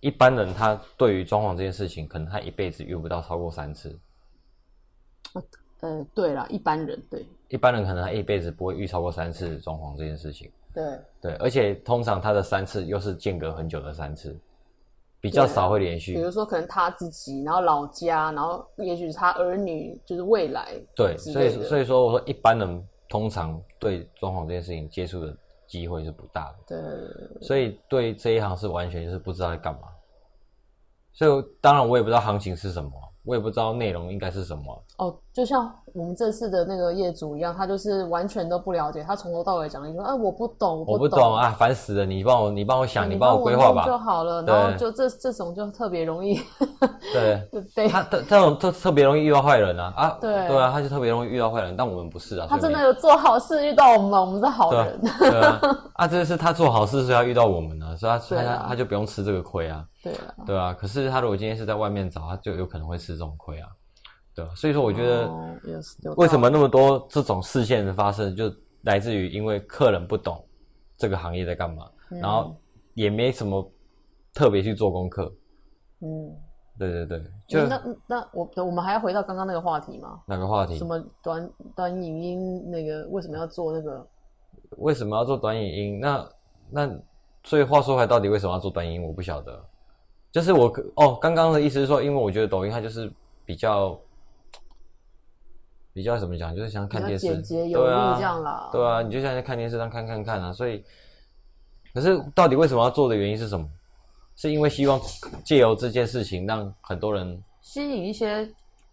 [0.00, 3.98] 一般人他对于装潢这件事情，可能他一辈子遇不到超过三次。
[5.80, 10.50] 呃，对了，一般人对一般人可能他一辈子不会遇超过三次装潢这件事情。
[10.74, 14.36] 对对，而且通常他的三次又是间隔很久的三次，
[15.20, 16.20] 比较少会连续比。
[16.20, 25.36] 如说可能他自己，然后老家，然后也许是他儿女，就是未来对，所以所以说我说一般人通常对装潢这件事情接触的
[25.66, 26.76] 机会是不大的。
[26.76, 29.88] 对所以对这一行是完全就是不知道在干嘛。
[31.12, 32.90] 所以当然我也不知道行情是什么，
[33.28, 34.84] 我也不知道内容应该是什么。
[34.96, 42.06] 哦，就像我们这次的那个业主一样，他就是完全都不了解，他从头到尾讲了一句，哎，我不懂，我不不懂啊，烦死了！
[42.06, 43.98] 你帮我，你帮我想，你帮我规划吧就。
[43.98, 44.42] 好了。
[44.42, 46.40] 然后就这这种就特别容易，
[47.12, 50.18] 对，他他这种特特别容易遇到坏人啊啊！
[50.20, 52.46] 对对啊，他就特别容易遇到坏人，但我们不是啊。
[52.48, 55.00] 他真的有做好事遇到我们，我们是好人。
[55.18, 55.60] 对啊，
[55.94, 58.08] 啊，这是他做好事，是要遇到我们啊，所
[58.38, 59.84] 以他他他就不用吃这个亏啊。
[60.02, 63.68] 对啊，对啊，可是他如果今天是在外面找，他就有可能会吃这种亏啊。
[64.38, 65.28] 对啊，所以说我觉得
[66.16, 70.44] 为什么那么多这种事件的发生，就来自于因为客人不懂
[70.96, 72.54] 这个行业在干嘛，理然后
[72.94, 73.68] 也没什么
[74.32, 75.32] 特别去做功课。
[76.00, 76.32] 嗯，
[76.78, 80.20] 对对对，就嗯那那我我们还要回到刚刚那个话题吗？
[80.26, 80.86] 哪个话题什？
[80.86, 84.06] 么短短影音那个为什么要做那个？
[84.76, 86.00] 为什么要做短影音？
[86.00, 86.28] 那
[86.70, 87.00] 那
[87.42, 89.02] 所以话说回来，到底为什么要做短影音？
[89.02, 89.60] 我不晓得。
[90.30, 93.10] 就是我可哦，刚刚的意思是说，因为我觉得抖音它就是
[93.46, 93.98] 比较
[95.98, 100.52] 比较怎么讲，就是像看电视，比较简洁有力对啊这样啦对啊，你就像在看电视上看看看啊。
[100.52, 100.84] 所以，
[101.92, 103.68] 可是到底为什么要做的原因是什么？
[104.36, 105.00] 是因为希望
[105.44, 108.48] 借由这件事情让很多人吸引一些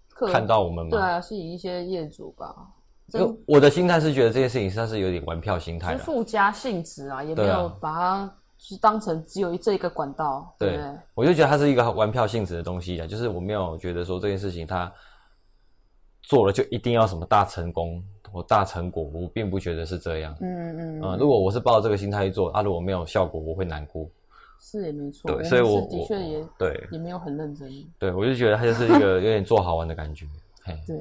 [0.10, 0.90] 客看到我们吗？
[0.90, 2.56] 对啊，吸引一些业主吧。
[3.12, 6.04] 就我的心态是觉得这件事情它是有点玩票心态是的。
[6.04, 8.26] 附加性质啊，也没有把它
[8.58, 11.00] 就是当成只有这一个管道，对不对对？
[11.14, 14.92] 我就觉得它是一个玩票性质的东西啊，就是我没有觉得说这件事情它
[16.28, 20.36] 做了就一定要什么大成功或大成果，我并不觉得是这样。
[20.42, 24.08] 嗯嗯嗯，如果我是抱着这个心态去做，啊，如果没有效果，我会难过。
[24.60, 25.32] 是也没错。
[25.32, 30.26] 对，所以我的确也对也没有很认真，对，我就觉得它就是一个有点做好玩的感觉。
[30.64, 30.98] 嘿，对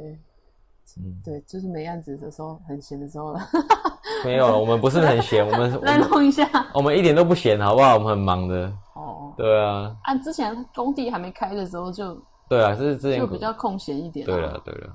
[0.98, 3.40] 嗯，对，就是没案子的时候，很闲的时候了，
[4.24, 6.48] 没有，我们不是很闲，我们 我来弄一下。
[6.74, 7.94] 我们一点都不闲，好不好？
[7.94, 8.70] 我们很忙的。
[8.94, 12.14] 哦，对啊，按之前工地还没开的时候就
[12.48, 14.26] 对啊，这是之前就比较空闲一点。
[14.26, 14.94] 对了，对了，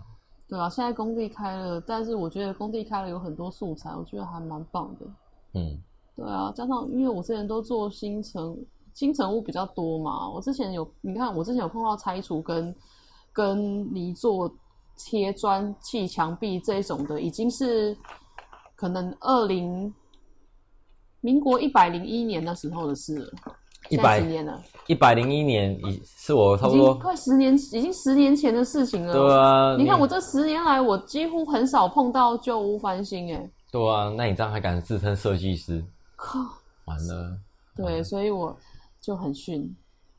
[0.49, 5.05] 对啊，现在工地开了，但是我觉得工地开了有很多素材，我觉得还蛮棒的。
[5.53, 5.79] 嗯
[6.15, 8.57] 对啊，加上因为我之前都做新城
[8.93, 12.75] 新城屋比较多嘛，我之前有你看我之前有碰到拆除跟
[13.31, 14.51] 跟泥做
[14.97, 17.95] 贴砖砌墙壁这一种的，已经是
[18.75, 19.93] 可能二零
[21.21, 23.31] 民国一百零一年那时候的事了。
[23.89, 24.61] 现在100几年了？
[24.89, 26.95] 一百零一年已是我差不多。
[26.95, 29.13] 快十年，已经十年前的事情了。
[29.13, 35.85] 对啊，你看我这十年来，我几乎很少碰到旧屋翻新、哎，对啊，那你这样还敢自称设计师？
[36.15, 36.39] 靠，
[36.85, 37.37] 完了，
[37.75, 38.57] 对，所以我
[38.99, 39.71] 就很逊，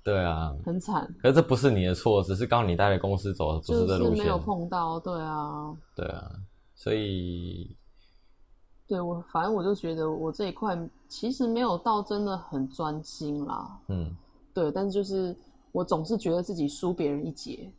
[0.04, 4.24] 对啊，很惨，可是这不是你的错，只是刚好你带的公司走的不就是这路线。
[4.24, 6.30] 没有，碰到，对啊，对啊，
[6.76, 7.76] 所以
[8.87, 10.78] 对我反正我就觉得我这一块
[11.09, 14.14] 其实没有到真的很专心啦，嗯
[14.61, 15.35] 对，但是就是
[15.73, 17.73] 我总是觉得自己输别人一截，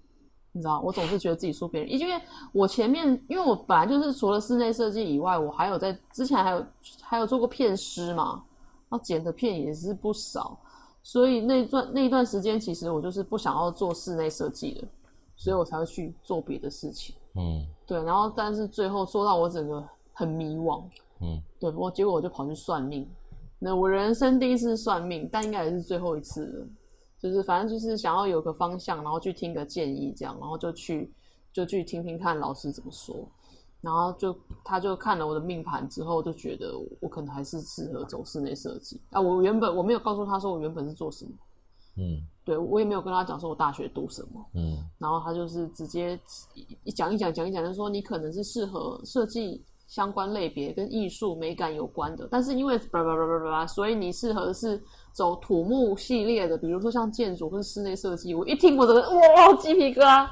[0.51, 2.19] 你知道，我总是觉得自己输别人，因为
[2.51, 6.65] 我前面因为我本来就是除了室内设计以外，我还有在之前还有
[6.99, 8.43] 还有做过片师嘛，
[8.89, 10.57] 然后剪的片也是不少，
[11.03, 14.87] 所以那段那一段时间其实我就是不想要做室内设计的，
[15.35, 17.15] 所以我才会去做别的事情。
[17.35, 20.81] 嗯对，然后但是最后做到我整个很迷惘，
[21.19, 23.07] 嗯对，不过结果我就跑去算命。
[23.63, 26.67] 那我人生第一次算命，但应该也是最后一次了。
[27.19, 31.13] 就是反正就是想要有个方向，然后去听个建议，这样，然后就去
[31.53, 33.15] 就去听听看老师怎么说。
[33.79, 39.21] 然后就他就看了我的命盘之后，就觉得我可能还是适合走室内设计啊。
[39.21, 41.31] 我原本我没有告诉他说我原本是做什么，
[41.97, 44.43] 嗯对我也没有跟他讲说我大学读什么。
[44.55, 46.19] 嗯然后他就是直接
[46.83, 58.33] 一讲一讲讲一讲，就说你可能是适合设计相关类别跟艺术美感有关的，但是因为叭叭叭叭叭，所以你适合的是走土木系列的，比如说像建筑或是室内设计。
[58.33, 60.29] 我一听我这个哇鸡皮疙瘩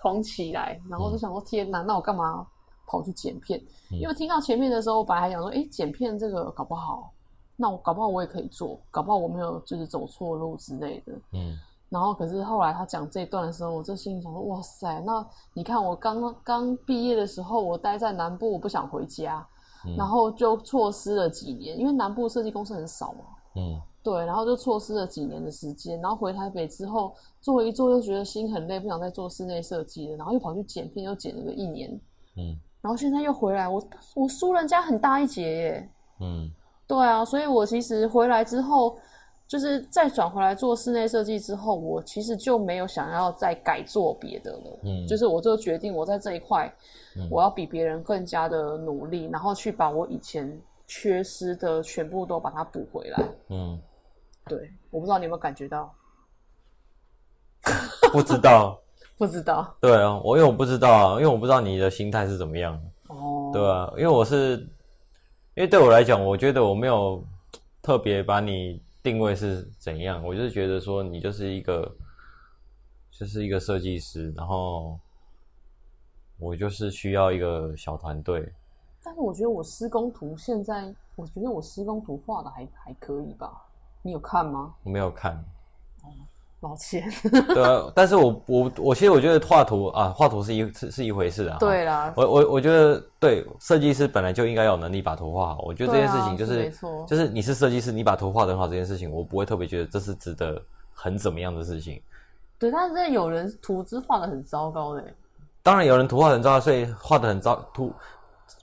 [0.00, 2.46] 狂起来，然后就想说天哪，那我干嘛
[2.86, 3.58] 跑去剪片？
[3.90, 7.12] 嗯因为听到前面的时候，我本来还想说，哎，剪片这个搞不好，
[7.56, 11.12] 那我搞不好我也可以做，搞不好我没有就是走错路之类的。
[11.32, 19.46] 嗯然后可是后来他讲这一段的时候，我就心里想说，哇塞，那你看我刚刚毕业的时候，我待在南部，我不想回家，
[19.86, 19.94] 嗯。
[19.96, 23.24] 然后就错失了几年，因为南部设计公司很少嘛，
[23.56, 23.80] 嗯。
[24.02, 31.90] 对，然后就错失了几年的时间，然后回台北之后做一做，又觉得心很累，不想再做室内设计了，然后又跑去剪片，又剪了个一年，
[32.36, 32.58] 嗯。
[32.82, 33.82] 然后现在又回来，我
[34.14, 35.90] 我输人家很大一截耶。
[36.20, 36.50] 嗯。
[36.86, 38.94] 对啊，所以我其实回来之后，
[39.54, 44.78] 就是再转回来做室内设计之后，我其实就没有想要再改做别的了。
[44.82, 46.66] 嗯，就是我就决定我在这一块，
[47.14, 53.24] 嗯我要比别人更加的努力，然后去把我以前缺失的全部都把它补回来。
[53.48, 53.80] 嗯，
[54.48, 54.58] 对，
[54.90, 55.94] 我不知道你有没有感觉到？
[58.10, 58.76] 不知道，
[59.16, 63.52] 不知道对啊，我因为我不知道啊，因为我不知道你的心态是怎么样，哦。
[63.52, 64.56] 对啊，因为我是，
[65.54, 67.22] 因为对我来讲，我觉得我没有
[67.80, 71.94] 特别把你定位是怎样，我就是觉得说你就是一个，
[73.10, 74.98] 就是一个设计师，然后
[76.38, 78.50] 我就是需要一个小团队，
[79.02, 83.66] 但是我觉得我施工图现在，我觉得我施工图画的还还可以吧？
[84.00, 84.74] 你有看吗？
[84.82, 85.44] 我没有看，
[86.64, 87.04] 抱歉。
[87.54, 95.60] 对啊，但是我我我其实我觉得画图啊，画图是一是是一回事啊，对啦，我我我觉得对设计师本来就应该有能力把图画好。
[95.66, 100.60] 我觉得这件事情就是是没错就是你是设计师，你把图画得很好这件事情，我不会特别觉得这是值得
[100.94, 102.00] 很怎么样的事情。
[102.58, 105.14] 对，但是有人图纸画的很糟糕的欸，
[105.62, 107.56] 当然有人图画很糟，所以画的很糟。
[107.74, 107.92] 图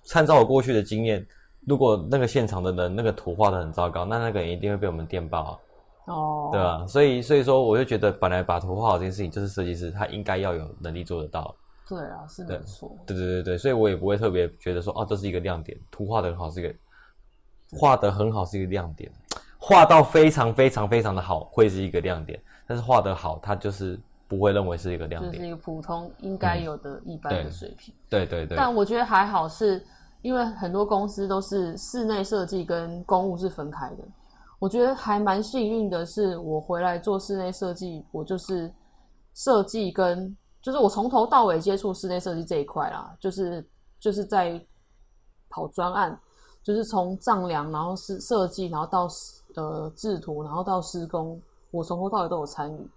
[0.03, 1.25] 参照我过去的经验，
[1.67, 5.57] 如果那个现场的人那个图画的很糟糕，那那个人一定会被我们电爆啊，
[6.11, 6.85] 哦，对啊？
[6.87, 11.55] 所以所以说，我就觉得本来把图画好这件事情，就是设计师他应该要有能力做得到。
[11.87, 12.95] 对啊，是没错。
[13.05, 16.73] 对对对对，所以我也不会特别觉得说，哦，这是一个亮点，图画的很好是一个，
[17.77, 19.11] 画的很好是一个亮点，
[19.57, 25.33] 画到非常非常非常的好会是一个亮点，但是画的好，它就是不会认为是一个亮点。
[25.33, 27.93] 就是一个普通应该有的一般的水平。
[28.09, 29.83] 对对对，但我觉得还好是，
[30.21, 33.97] 因为很多公司都是室内设计跟公务是分开的。
[34.61, 38.71] 我觉得还蛮幸运的是，我回来做室内设计，我就是
[39.33, 43.67] 设计跟就是我从头到尾接触室内设计这一块啦，就是
[43.99, 44.63] 就是在
[45.49, 46.17] 跑专案，
[46.61, 49.07] 就是从丈量，然后是设计，然后到
[49.55, 52.91] 呃制图，然后到施工，我从头到尾都有参与，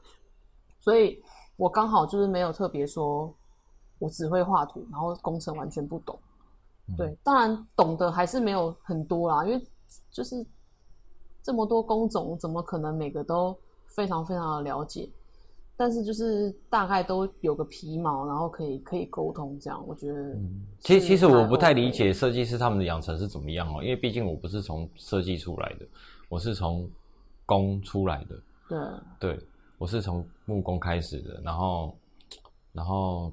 [0.80, 1.18] 所以
[1.56, 3.34] 我刚好就是没有特别说
[3.98, 6.14] 我只会画图，然后工程完全不懂。
[6.98, 9.66] 对，当然懂得还是没有很多啦，因为
[10.10, 10.46] 就是
[11.44, 15.08] 这么多工种，怎么可能每个都非常非常的了解？
[15.76, 20.36] 但是就是大概都有个皮毛，然后可以可以沟通，这样我觉得。
[20.78, 22.04] 其实其实我不太理解。
[22.04, 25.86] 解设计师他们的养成是怎么样哦，因为毕竟我不是从设计出来的，
[26.28, 26.88] 我是从
[27.44, 28.40] 工出来的，
[29.18, 29.40] 对，对
[29.76, 31.94] 我是从木工开始的，然后
[32.72, 33.32] 然后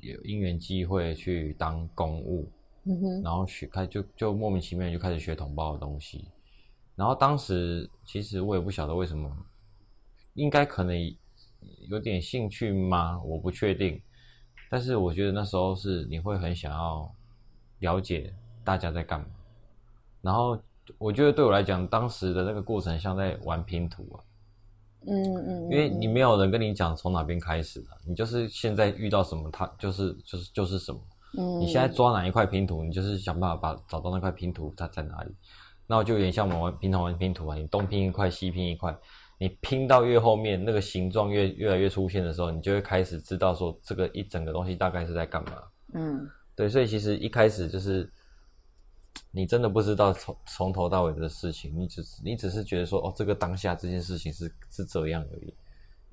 [0.00, 2.48] 有因缘机会去当公务，
[2.84, 6.24] 嗯哼，然后学开就就莫名其妙就开始学统包的东西，
[6.94, 9.30] 然后当时其实我也不晓得为什么，
[10.34, 10.96] 应该可能
[11.88, 13.20] 有点兴趣吗？
[13.24, 14.00] 我不确定，
[14.70, 17.10] 但是我觉得那时候是你会很想要
[17.78, 19.26] 了解大家在干嘛，
[20.20, 20.58] 然后
[20.98, 24.20] 我觉得对我来讲，当时的那个过程像在玩拼图啊，
[25.06, 31.00] 嗯嗯，因为你没有人跟你讲从哪边开始的，你就是现在遇到什么，它就是就是就是什么。
[31.34, 35.34] 嗯你现在抓哪一块拼图，你就是想办法把找到那块拼图它在哪里。
[35.86, 38.96] 那我就有点像我们玩平常玩拼图啊，你东拼一块，西拼一块，
[39.38, 45.62] 你拼到越后面，那个形状越越来越出现的时候，你就会开始知道说这个一整个东西大概是在干嘛。
[45.94, 48.10] 嗯对，所以其实一开始就是
[49.30, 55.54] 你真的不知道从从头到尾的事情，你只是你只是觉得说哦，这个当下这件事情是是这样而已。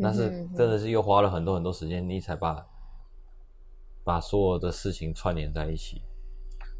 [0.01, 2.65] 但是真的是又花了很多很多时间，你才把
[4.05, 6.01] 把所有的事情串联在一起。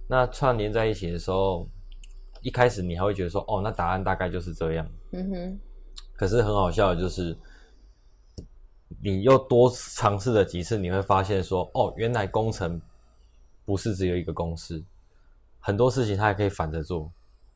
[0.07, 1.67] 那串联在一起的时候，
[2.41, 4.87] 一开始你还会觉得说哦，那答案大概就是这样。
[5.11, 5.59] 嗯哼，
[6.15, 7.37] 可是很好笑的就是，
[9.01, 12.81] 你又多尝试了几次，你会发现说，哦，原来工程
[13.65, 14.83] 不是只有一个公式，
[15.59, 17.11] 很多事情它还可以反着做。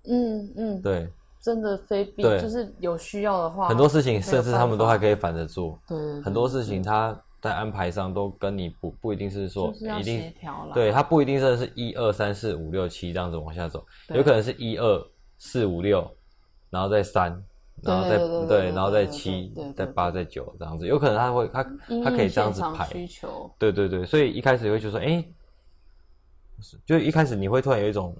[0.05, 1.09] 嗯嗯，对，
[1.41, 5.79] 真的非必，就是有需要的话，很多事情甚至他们都还可以，反着做。
[6.23, 15.07] 很多事情它在安排上都跟你不不一定是说就是一定协调啦，对，它不一定真的是一二三四五六七这样子往下走，有可能是一二
[15.39, 16.09] 四五六，
[16.69, 17.31] 然后再三，
[17.81, 18.17] 然后再
[18.47, 21.61] 对然后再七再八，再九这样子，有可能他会他
[22.01, 22.87] 他可以这样子排，
[23.59, 25.21] 对对对，所以一开始会觉得说，哎，
[26.85, 28.15] 就一开始你会突然有一种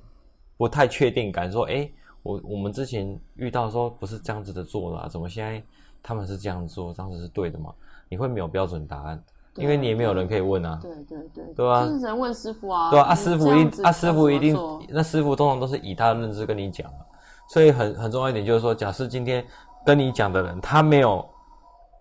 [0.57, 1.89] 不太确定感，说，哎，
[2.23, 5.63] 我我们之前遇到说不是这样子的做的、啊，怎么现在
[6.01, 7.73] 他们是这样做，这样子是对的吗？
[8.13, 9.19] 你会没有标准答案，
[9.55, 10.77] 因为你也没有人可以问啊。
[10.79, 14.55] 对对对，对啊就是只能问师傅啊，对啊，啊师傅一啊师傅一定
[14.89, 17.01] 那师傅通常都是以他的认知跟你讲啊，
[17.49, 19.43] 所以很很重要一点就是说，假设今天
[19.83, 21.27] 跟你讲的人，他没有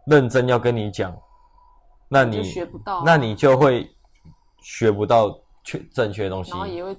[0.05, 1.17] 认真要跟你讲，
[2.09, 3.91] 那你学不到，那你就会
[4.61, 5.35] 学不到
[5.65, 6.61] 确正确的东西然。
[6.61, 6.95] 后也会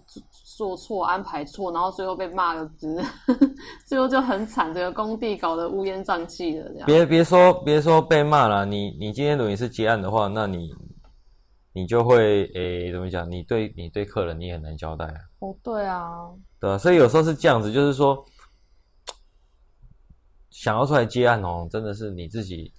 [0.56, 3.06] 做做错、安排错，然后最后被骂的，只是
[3.86, 6.86] 最后就很惨，这个工地搞得乌烟瘴气的这样。
[6.86, 10.70] 别别说别说被骂了，你你今天如果你是接案的话，那你
[11.74, 13.30] 你就会诶怎么讲？
[13.30, 16.30] 你对你对客人你也很难交代啊，哦，对啊，
[16.60, 18.24] 对啊，所以有时候是这样子，就是说
[20.50, 22.72] 想要出来接案哦，真的是你自己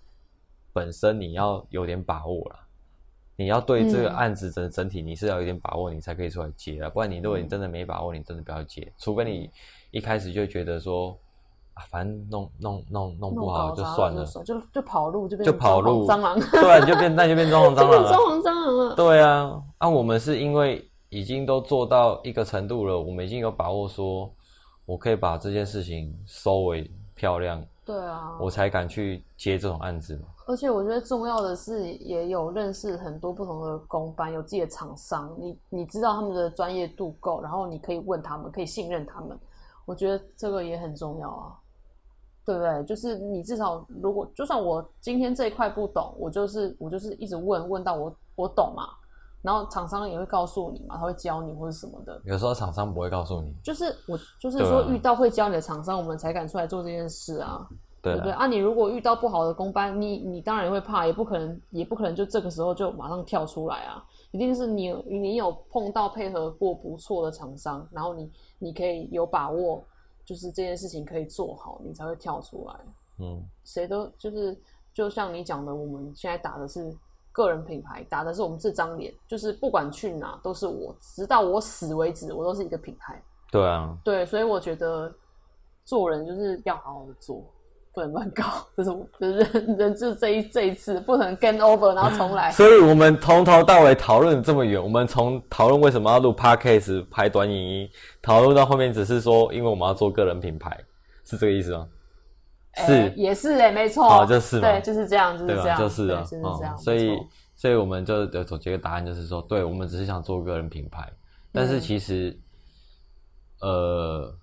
[0.72, 2.63] 本身你要有点把握啦。
[3.36, 9.50] 你要对这个嗯案子整整体你是要有点把握，你才可以出来接啊，不然你如果你真的没把握，你真的不要接，除非你
[9.90, 11.18] 一开始就觉得说
[11.74, 18.08] 啊，反正弄弄弄弄不好就算了，就就跑路，就变就跑路蟑螂，对啊，你就变那就变装潢蟑螂了。
[18.08, 18.94] 装潢蟑螂了。
[18.94, 24.32] 对啊，啊，我们是因为已经都做到一个程度了，我们已经有把握说，
[24.86, 30.28] 我可以把这件事情收尾漂亮，对啊，我才敢去接这种案子嘛。
[30.46, 39.38] 而且我觉得重要的是，也有认识很多不同的公班，有自己的厂商，你你知道他们的专业度够，然后你可以问他们，可以信任他们，
[39.84, 41.56] 我觉得这个也很重要啊，
[42.44, 42.84] 对不对？
[42.84, 48.88] 就是你至少如果就算我今天这一块不懂，我就是我就是一直问问到我我懂嘛，
[49.44, 57.68] 然后厂商也会告诉你嘛，他会教你或者什么的，有时候厂商不会告诉你，就是我就是说遇到会教你的厂商，我们才敢出来做这件事啊。
[58.02, 58.46] 对不对啊？
[58.46, 64.04] 你如果遇到不好的公班，你你当然也会怕，也不可能，也不可能就这个时候就马上跳出来啊！
[64.30, 69.82] 一定是你你有碰到配合过不错的厂商，然后你你可以有把握，
[70.22, 72.74] 就是这件事情可以做好，你才会跳出来。
[73.20, 74.54] 嗯，谁都就是
[74.92, 76.94] 就像你讲的，我们现在打的是
[77.34, 83.20] 个人品牌，打的是我们这张脸，就是不管去哪都是我，直到我死为止，我都是一个品牌。
[83.50, 85.12] 对啊，对，所以我觉得
[85.84, 87.44] 做人就是要好好的做，
[87.92, 88.44] 不能乱搞。
[88.76, 92.50] 就是 就是人人就这一这一次不能 gain over，然后重来。
[92.54, 97.88] 所以我们从头到尾讨论这么远，我们从讨论为什么要录 podcast 拍短影音，
[98.22, 100.78] 讨论到后面只是说，因为我们要做个人品牌，
[101.24, 101.88] 是这个意思吗？
[102.76, 105.54] 哎是，也是哎、没错，哦就是对，就是这样，就是？
[105.54, 106.74] 这样，就是啊，对就是这样。
[106.74, 107.18] 嗯，所以
[107.54, 111.10] 所以我们就有总结个答案，就是说，对我们只是想做个人品牌，
[111.52, 112.38] 但是嗯其实，
[113.60, 114.34] 呃，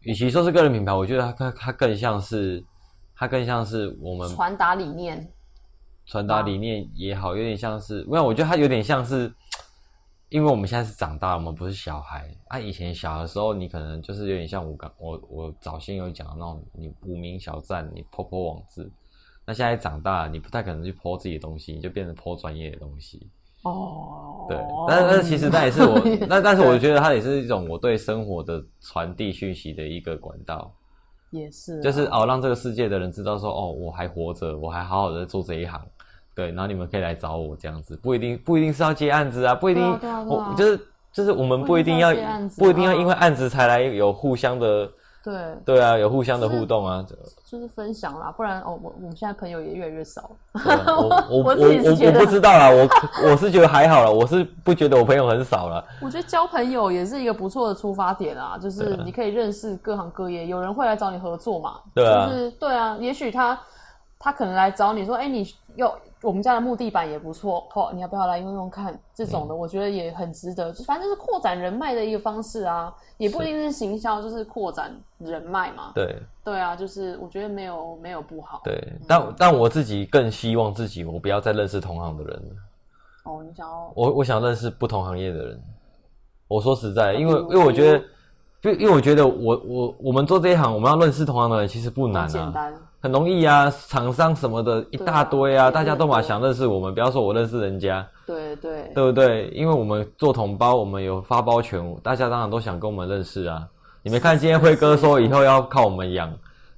[0.00, 2.62] 与其说是个人品牌，我觉得它它它更像是，
[3.16, 5.30] 它更像是我们传达理念，
[6.04, 9.32] 传达理念也好，有点像是，没有，我觉得它有点像是，
[10.32, 12.58] 因为我们现在是长大了，我们不是小孩啊。
[12.58, 18.90] 以前小的时候，你可能就是有点像我刚我我早先有讲的那种，你无名小站，你泼泼网字。
[19.44, 23.28] 那现在长大了，你不太可能去泼自己的东西，你就变成泼专业的东西。
[23.62, 24.56] 哦，对，
[24.88, 30.72] 但是但是其实那也是我， 那但是我觉得它也是一种我对生活的传递讯息的一个管道。
[31.30, 35.86] 也是啊，就是哦，让这个世界的人知道说，哦，我还活着，我还好好的做这一行，
[36.34, 40.80] 对，然后你们可以来找我这样子，不一定不一定是要接案子啊，不一定，对啊啊啊我就是
[41.12, 42.10] 就是我们不一定要
[42.58, 44.90] 不一定要因为案子才来有互相的，
[45.22, 47.04] 对，对啊，有互相的互动啊，
[47.44, 50.30] 就是分享啦，不然哦，我我们现在朋友也越来越少。
[50.54, 61.78] 我我我我不知道啦，我我是觉得还好啦，我是不觉得我朋友很少了，我觉得交朋友也是一个不错的出发点啊，就是你可以认识各行各业，有人会来找你合作嘛。
[61.94, 63.60] 对啊就是对啊，也许他
[64.18, 68.96] 他可能来找你说，哎、你有我们家的木地板也不错，哦，你要不要来用用看？
[69.14, 75.92] 这种嗯的，我觉得也很值得，就反正就是扩展人脉的一个方式啊，也不一定是行销，就是扩展人脉嘛。
[75.94, 78.60] 对对啊，就是我觉得没有没有不好。
[78.64, 82.54] 对，但但我自己更希望自己我不要再认识同行的人了。
[83.24, 85.62] 哦，你想要我我想认识不同行业的人。
[86.48, 88.04] 我说实在，因为因为我觉得，
[88.62, 99.48] 因为因为我觉得我我我们做这一行，我们要认识同行的人其实不难啊，很简单，很容易啊，厂商什么的一大堆啊，啊大家都嘛想认识我们，不要说我认识人家，对对对不对？
[99.48, 103.66] 因为我们做同胞，我们有发包权，大家当然都想跟我们认识啊。
[104.04, 106.32] 你没看今天辉哥说以后要靠我们养，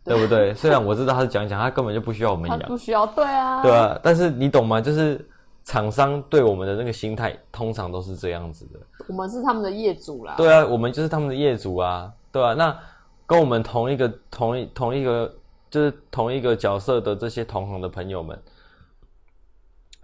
[0.04, 0.52] 对不对？
[0.56, 4.80] 虽然我知道他是讲讲，他根本就不需要我们养不，需要，对啊，对啊，但是你懂吗？
[4.80, 5.22] 就是
[5.64, 8.78] 厂商对我们的那个心态，通常都是这样子的。
[9.08, 10.34] 我们是他们的业主啦。
[10.36, 12.52] 对啊，我们就是他们的业主啊，对啊。
[12.52, 12.78] 那
[13.26, 15.34] 跟我们同一个同一同一个
[15.70, 18.38] 就是同一个角色的这些同行的朋友们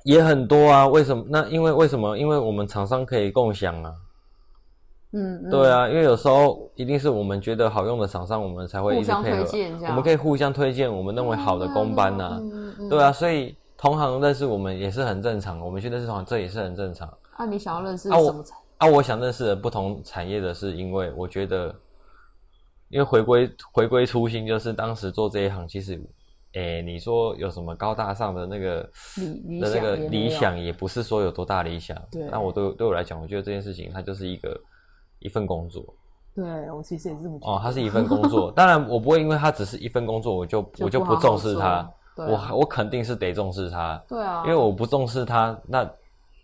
[0.05, 0.89] 也很多啊。
[0.89, 1.25] 为什么？
[1.29, 2.17] 那因为为什么？
[2.17, 3.95] 因为我们厂商可以共享啊。
[5.13, 9.51] 嗯，嗯对啊，因为有时候一定是我们觉得好用的厂商，我们才会一互相直配合推。
[9.51, 17.09] 荐，我们可以互相推荐我们认为好的工班呐、嗯嗯嗯对啊，所以同行认识我们也是很正常，我们去认识同行这也是很正常。
[17.37, 18.59] 啊，你想要认识什么产？
[18.77, 21.75] 啊，我想认识的不同产业的是，因为我觉得
[22.91, 25.99] 因为回归回归初心，就是当时做这一行，其实，
[26.53, 31.97] 诶，你说有什么高大上的那个理理的那个理想，也不是说有多大理想。
[32.11, 34.61] 对那我对对我来讲，我觉得这件事情它就是一个
[35.21, 35.83] 一份工作
[36.35, 37.51] 对我其实也是这么觉得。
[37.51, 38.53] 哦，它是一份工作。
[38.53, 41.91] 当然，我不会因为它只是一份工作，我就我就不重视它。
[42.17, 45.83] 做对啊我我肯定是得重视它，对啊，因为我不重视它，那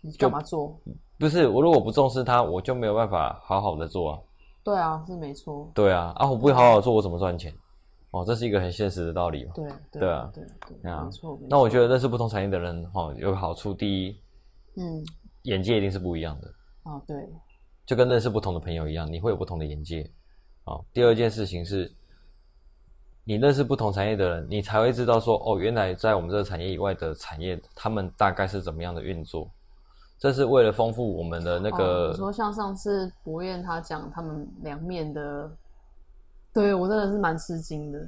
[0.01, 0.79] 你干嘛做？
[1.19, 4.19] 不是我如果不重视它，我就没有办法好好的做啊。
[4.63, 5.71] 对啊，是没错。
[5.73, 7.53] 对啊，啊，我不会好好做，我怎么赚钱？
[8.11, 9.51] 哦，这是一个很现实的道理嘛。
[9.55, 11.35] 对对啊对对对，啊没错。
[11.37, 14.15] 没那我错觉得认识不同产业的人，哈、有个好处，第一，
[14.77, 15.03] 嗯，
[15.43, 16.47] 眼界一定是不一样的，
[16.83, 17.17] 哦对，
[17.85, 20.09] 就跟认识不同的朋友一样，你会有不同的眼界。
[20.65, 21.89] 哦，第二件事情是，
[23.27, 29.51] 你认识不同产业的人，你才会知道说，哦，原来在我们这个产业以外的产业，他们大概是怎么样的运作。
[30.17, 35.51] 这是为了丰富我们的那哦个你说像上次博彦他讲他们凉面的，
[36.53, 37.99] 对我真的是蛮吃惊的，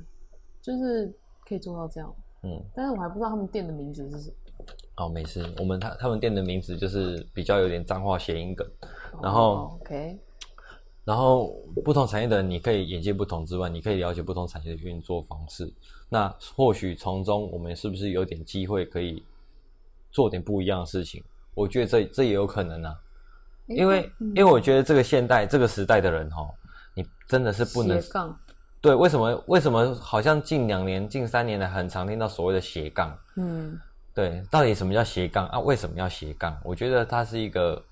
[0.61, 1.13] 就是
[1.45, 4.35] 可以做到这样，嗯，但是我还不知道他们店的名字是什么。
[4.95, 8.65] 哦，没事，我们他他们店的名字就是比较有点脏话谐音梗，
[9.21, 10.17] 然后哦 OK，
[11.09, 15.67] 然后不同产业的人，你可以眼界不同之外，你可以了解不同产业的运作方式。
[16.07, 19.23] 那或许从中我们是不是有点机会可以
[20.11, 21.23] 做点不一样的事情？
[21.55, 22.95] 我觉得这这也有可能啊，
[23.65, 26.47] 因为、嗯因为我觉得这个现代这个时代的人哈，
[26.93, 28.39] 你真的是不能斜杠，
[28.79, 33.17] 对为什么为什么好像近两年近三年来很常听到所谓的斜杠？
[33.35, 33.75] 嗯，
[34.13, 35.59] 对，到底什么叫斜杠啊？
[35.59, 36.55] 为什么要斜杠？
[36.63, 37.83] 我觉得它是一个很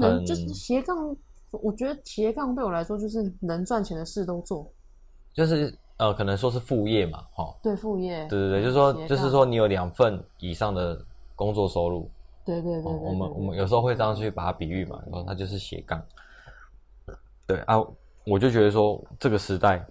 [0.00, 1.16] 能就是斜杠，
[1.50, 4.70] 我觉得斜杠对我来说就是能赚钱的事都做，
[5.32, 11.00] 就是呃，可能说是副业嘛，哈、对副业，对对对，就是说就是说你有两份以上的
[11.36, 12.10] 工作收入，
[12.44, 16.04] 对对对哦对，对我们我们有时候会这样去把它比喻嘛，然后它就是斜杠。
[17.46, 17.76] 对啊，
[18.26, 19.86] 我就觉得说这个时代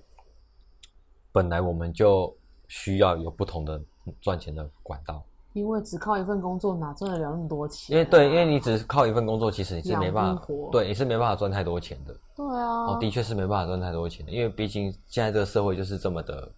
[1.31, 2.35] 本来我们就
[2.67, 3.81] 需要有不同的
[4.19, 5.23] 赚钱的管道，
[5.53, 12.15] 因为只靠一份工作哪赚得了那么多钱、因为对，因为你只是靠一份工作，其实你是没办法对，你是没办法赚太多钱的。
[12.35, 16.51] 对啊，哦，的确是没办法赚太多钱的，因为毕竟现在这个社会就是这么的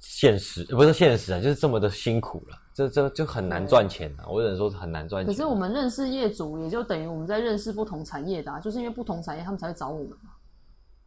[0.00, 4.24] 现实，呃不是现实啊，就是这么的辛苦了，这这就很难赚钱啊。
[4.26, 5.32] 我只能说很难赚钱。
[5.32, 10.30] 可是我们认识业主，也就等于我们在认识不同产业的、啊，就是因为不同产业他们才会找我们嘛，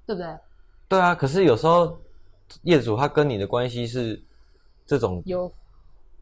[0.06, 0.38] 对不对？
[0.88, 1.98] 对啊，可是有时候
[2.62, 4.22] 业主他跟你的关系是
[4.86, 5.52] 这种，有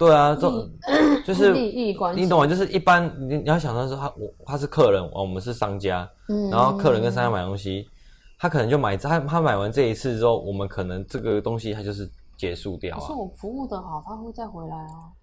[0.01, 0.49] 对啊，这
[1.23, 2.47] 就是利益关系，你懂吗？
[2.47, 7.87] 就是一般你你要想到说他我他是客人，哦我们是商家，嗯然后客人跟商家买东西，
[8.39, 13.11] 他可能就买他他买完这一次之后，我们可能这个东西他就是结束掉啊可是。
[13.13, 15.13] 我服务的好，他会再回来啊，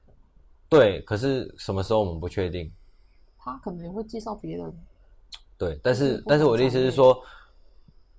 [0.69, 2.71] 对，可是什么时候我们不确定。
[3.37, 4.73] 他可能也会介绍别人。
[5.59, 7.21] 对，但是但是我的意思是说，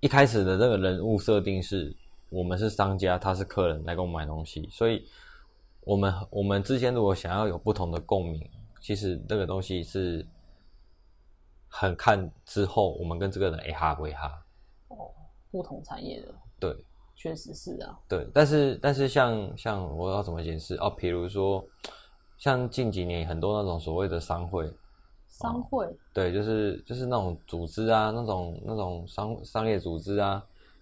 [0.02, 1.96] 一开始的那个人物设定是
[2.30, 5.06] 我们是商家，他是客人来给我们买东西，所以
[5.82, 8.50] 我们我们之间如果想要有不同的共鸣，
[8.82, 10.26] 其实那个东西是
[11.68, 14.46] 很看之后我们跟这个人哎哈归哈，
[14.90, 15.12] 哦
[15.52, 16.86] 不同产业的，对。
[17.22, 18.00] 确实是啊。
[18.08, 20.76] 对，但是但是像像我要怎么解释？
[20.76, 20.90] 哦？
[20.90, 21.62] 比如说
[22.38, 24.72] 像近几年很多那种所谓的商会，
[25.28, 30.42] 商会，对，就是就是那种组织啊，那种那种商商业组织啊，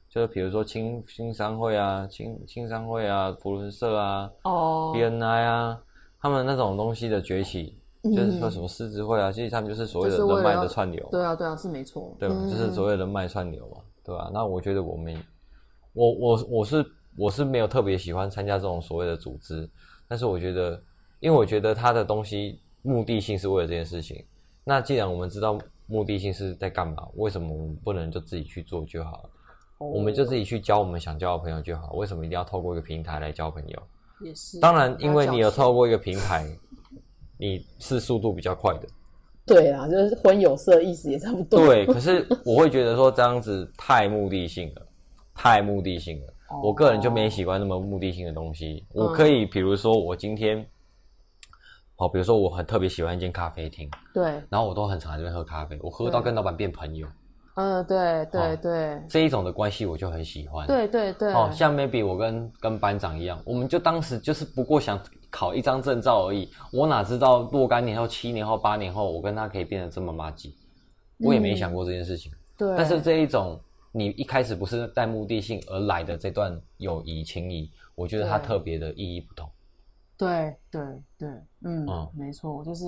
[0.10, 5.82] 就是比如说青青商会啊、青青商会啊、福伦社啊、哦，BNI 啊，
[6.20, 14.32] 他们那种东西的崛起，就是说什么狮子会啊，其实他们就是所谓的人脉的串流，对啊，对啊，是没错，对就是所谓的人脉串流嘛，对吧？
[14.34, 15.16] 那我觉得我们，
[15.94, 16.86] 我我我是
[17.18, 19.70] 我是没有特别喜欢参加这种所谓的组织，
[20.08, 20.82] 但是我觉得，
[21.20, 24.24] 因为我觉得他的东西目的性是为了这件事情。
[24.64, 29.30] 那既然我们知道目的性是在干嘛，为什么我们不能就自己去做就好了？
[29.80, 33.82] 哦我们就自己去交我们想交的朋友就好，为什么一定要透过一个平台来交朋友？
[34.22, 34.60] 也是。
[34.60, 36.46] 当然，因为你有透过一个平台，
[37.38, 38.88] 你是速度比较快的。
[39.46, 41.60] 对啊，就是婚有色意思也差不多。
[41.60, 44.88] 对，可是我会觉得说这样子太目的性了，
[45.34, 46.28] 太目的性了。
[46.50, 48.86] 哦我个人就没喜欢那么目的性的东西。
[48.94, 50.66] 我可以，比如说我今天，
[51.96, 57.08] 好，比如说我很特别喜欢一间咖啡厅，对，然后我都很常在这边喝咖啡，我喝到跟老板变朋友，
[57.58, 59.02] 嗯，对对哦对。
[59.10, 60.68] 这一种的关系我就很喜欢。
[60.68, 65.00] 对对对，哦，像 maybe 我跟跟班长一样，我们就当时就是不过想
[65.32, 70.56] 考一张证照而已，我哪知道若干年后、七年后、八年后，我跟他可以变得这么麻吉，
[71.20, 72.32] 我也没想过这件事情。
[72.56, 73.60] 对，但是这一种
[73.92, 79.50] 你一开始不是带目的性而来的这段友谊情谊，我觉得它特别的意义不同。
[80.16, 80.82] 对对
[81.18, 81.28] 对，
[81.64, 82.08] 嗯，嗯。
[82.16, 82.86] 没错，就是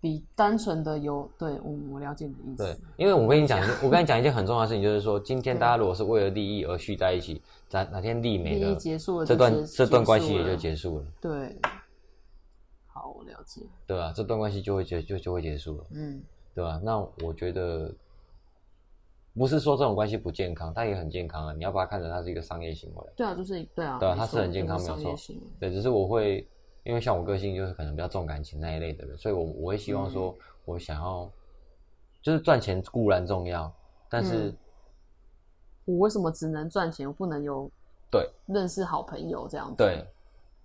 [0.00, 2.62] 比单纯的有对我我了解你的意思。
[2.64, 11.56] 对，因为我跟你讲， 我跟你讲一件很重要的事情，就是说，今天大家如果是为了利益而聚在一起，哪哪天利没了结束了这段这段关系也就结束了，对。
[12.86, 13.62] 好，我了解。
[13.86, 16.20] 对啊、这段关系就会结就就会结束了，嗯，
[16.54, 17.94] 对吧、那我觉得
[19.34, 23.06] 不是说这种关系不健康，它也很健康啊，你要把它看成它是一个商业行为。
[23.16, 26.44] 对啊，就是对啊，对啊它是很健康就是没有错对，只是我会，
[26.88, 31.30] 因为像我个性就是可能比较重感情那一类的人，所以我我会希望说，嗯我想要，
[32.22, 33.70] 就是赚钱固然重要，
[34.08, 34.56] 但是、嗯
[35.84, 37.70] 我为什么只能赚钱，我不能有
[38.10, 39.76] 对认识好朋友这样子？
[39.76, 40.06] 对，，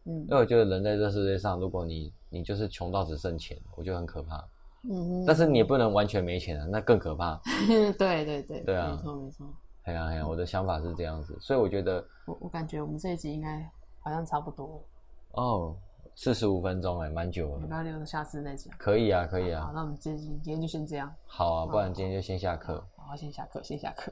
[0.05, 4.37] 嗯因为我觉得人在这世界上，如果你你就是穷到只剩钱，我觉得很可怕。
[4.83, 7.39] 嗯哼，但是你也不能完全没钱啊，那更可怕。
[7.97, 9.47] 对对对对啊没错没错。
[9.83, 13.69] 哎呀哎呀，我的想法是这样子，所以我觉得我我感觉我们这一集应该
[14.01, 15.77] 好像差不多了，哦，
[16.15, 17.59] 四十五分钟哎，蛮久了。
[17.59, 18.73] 你不要留着下次再讲？
[18.77, 21.13] 可以啊，可以啊好，啊，那我们这集今天就先这样。
[21.25, 22.83] 好啊，不然今天就先下课。
[22.95, 24.11] 好，先下课，先下课。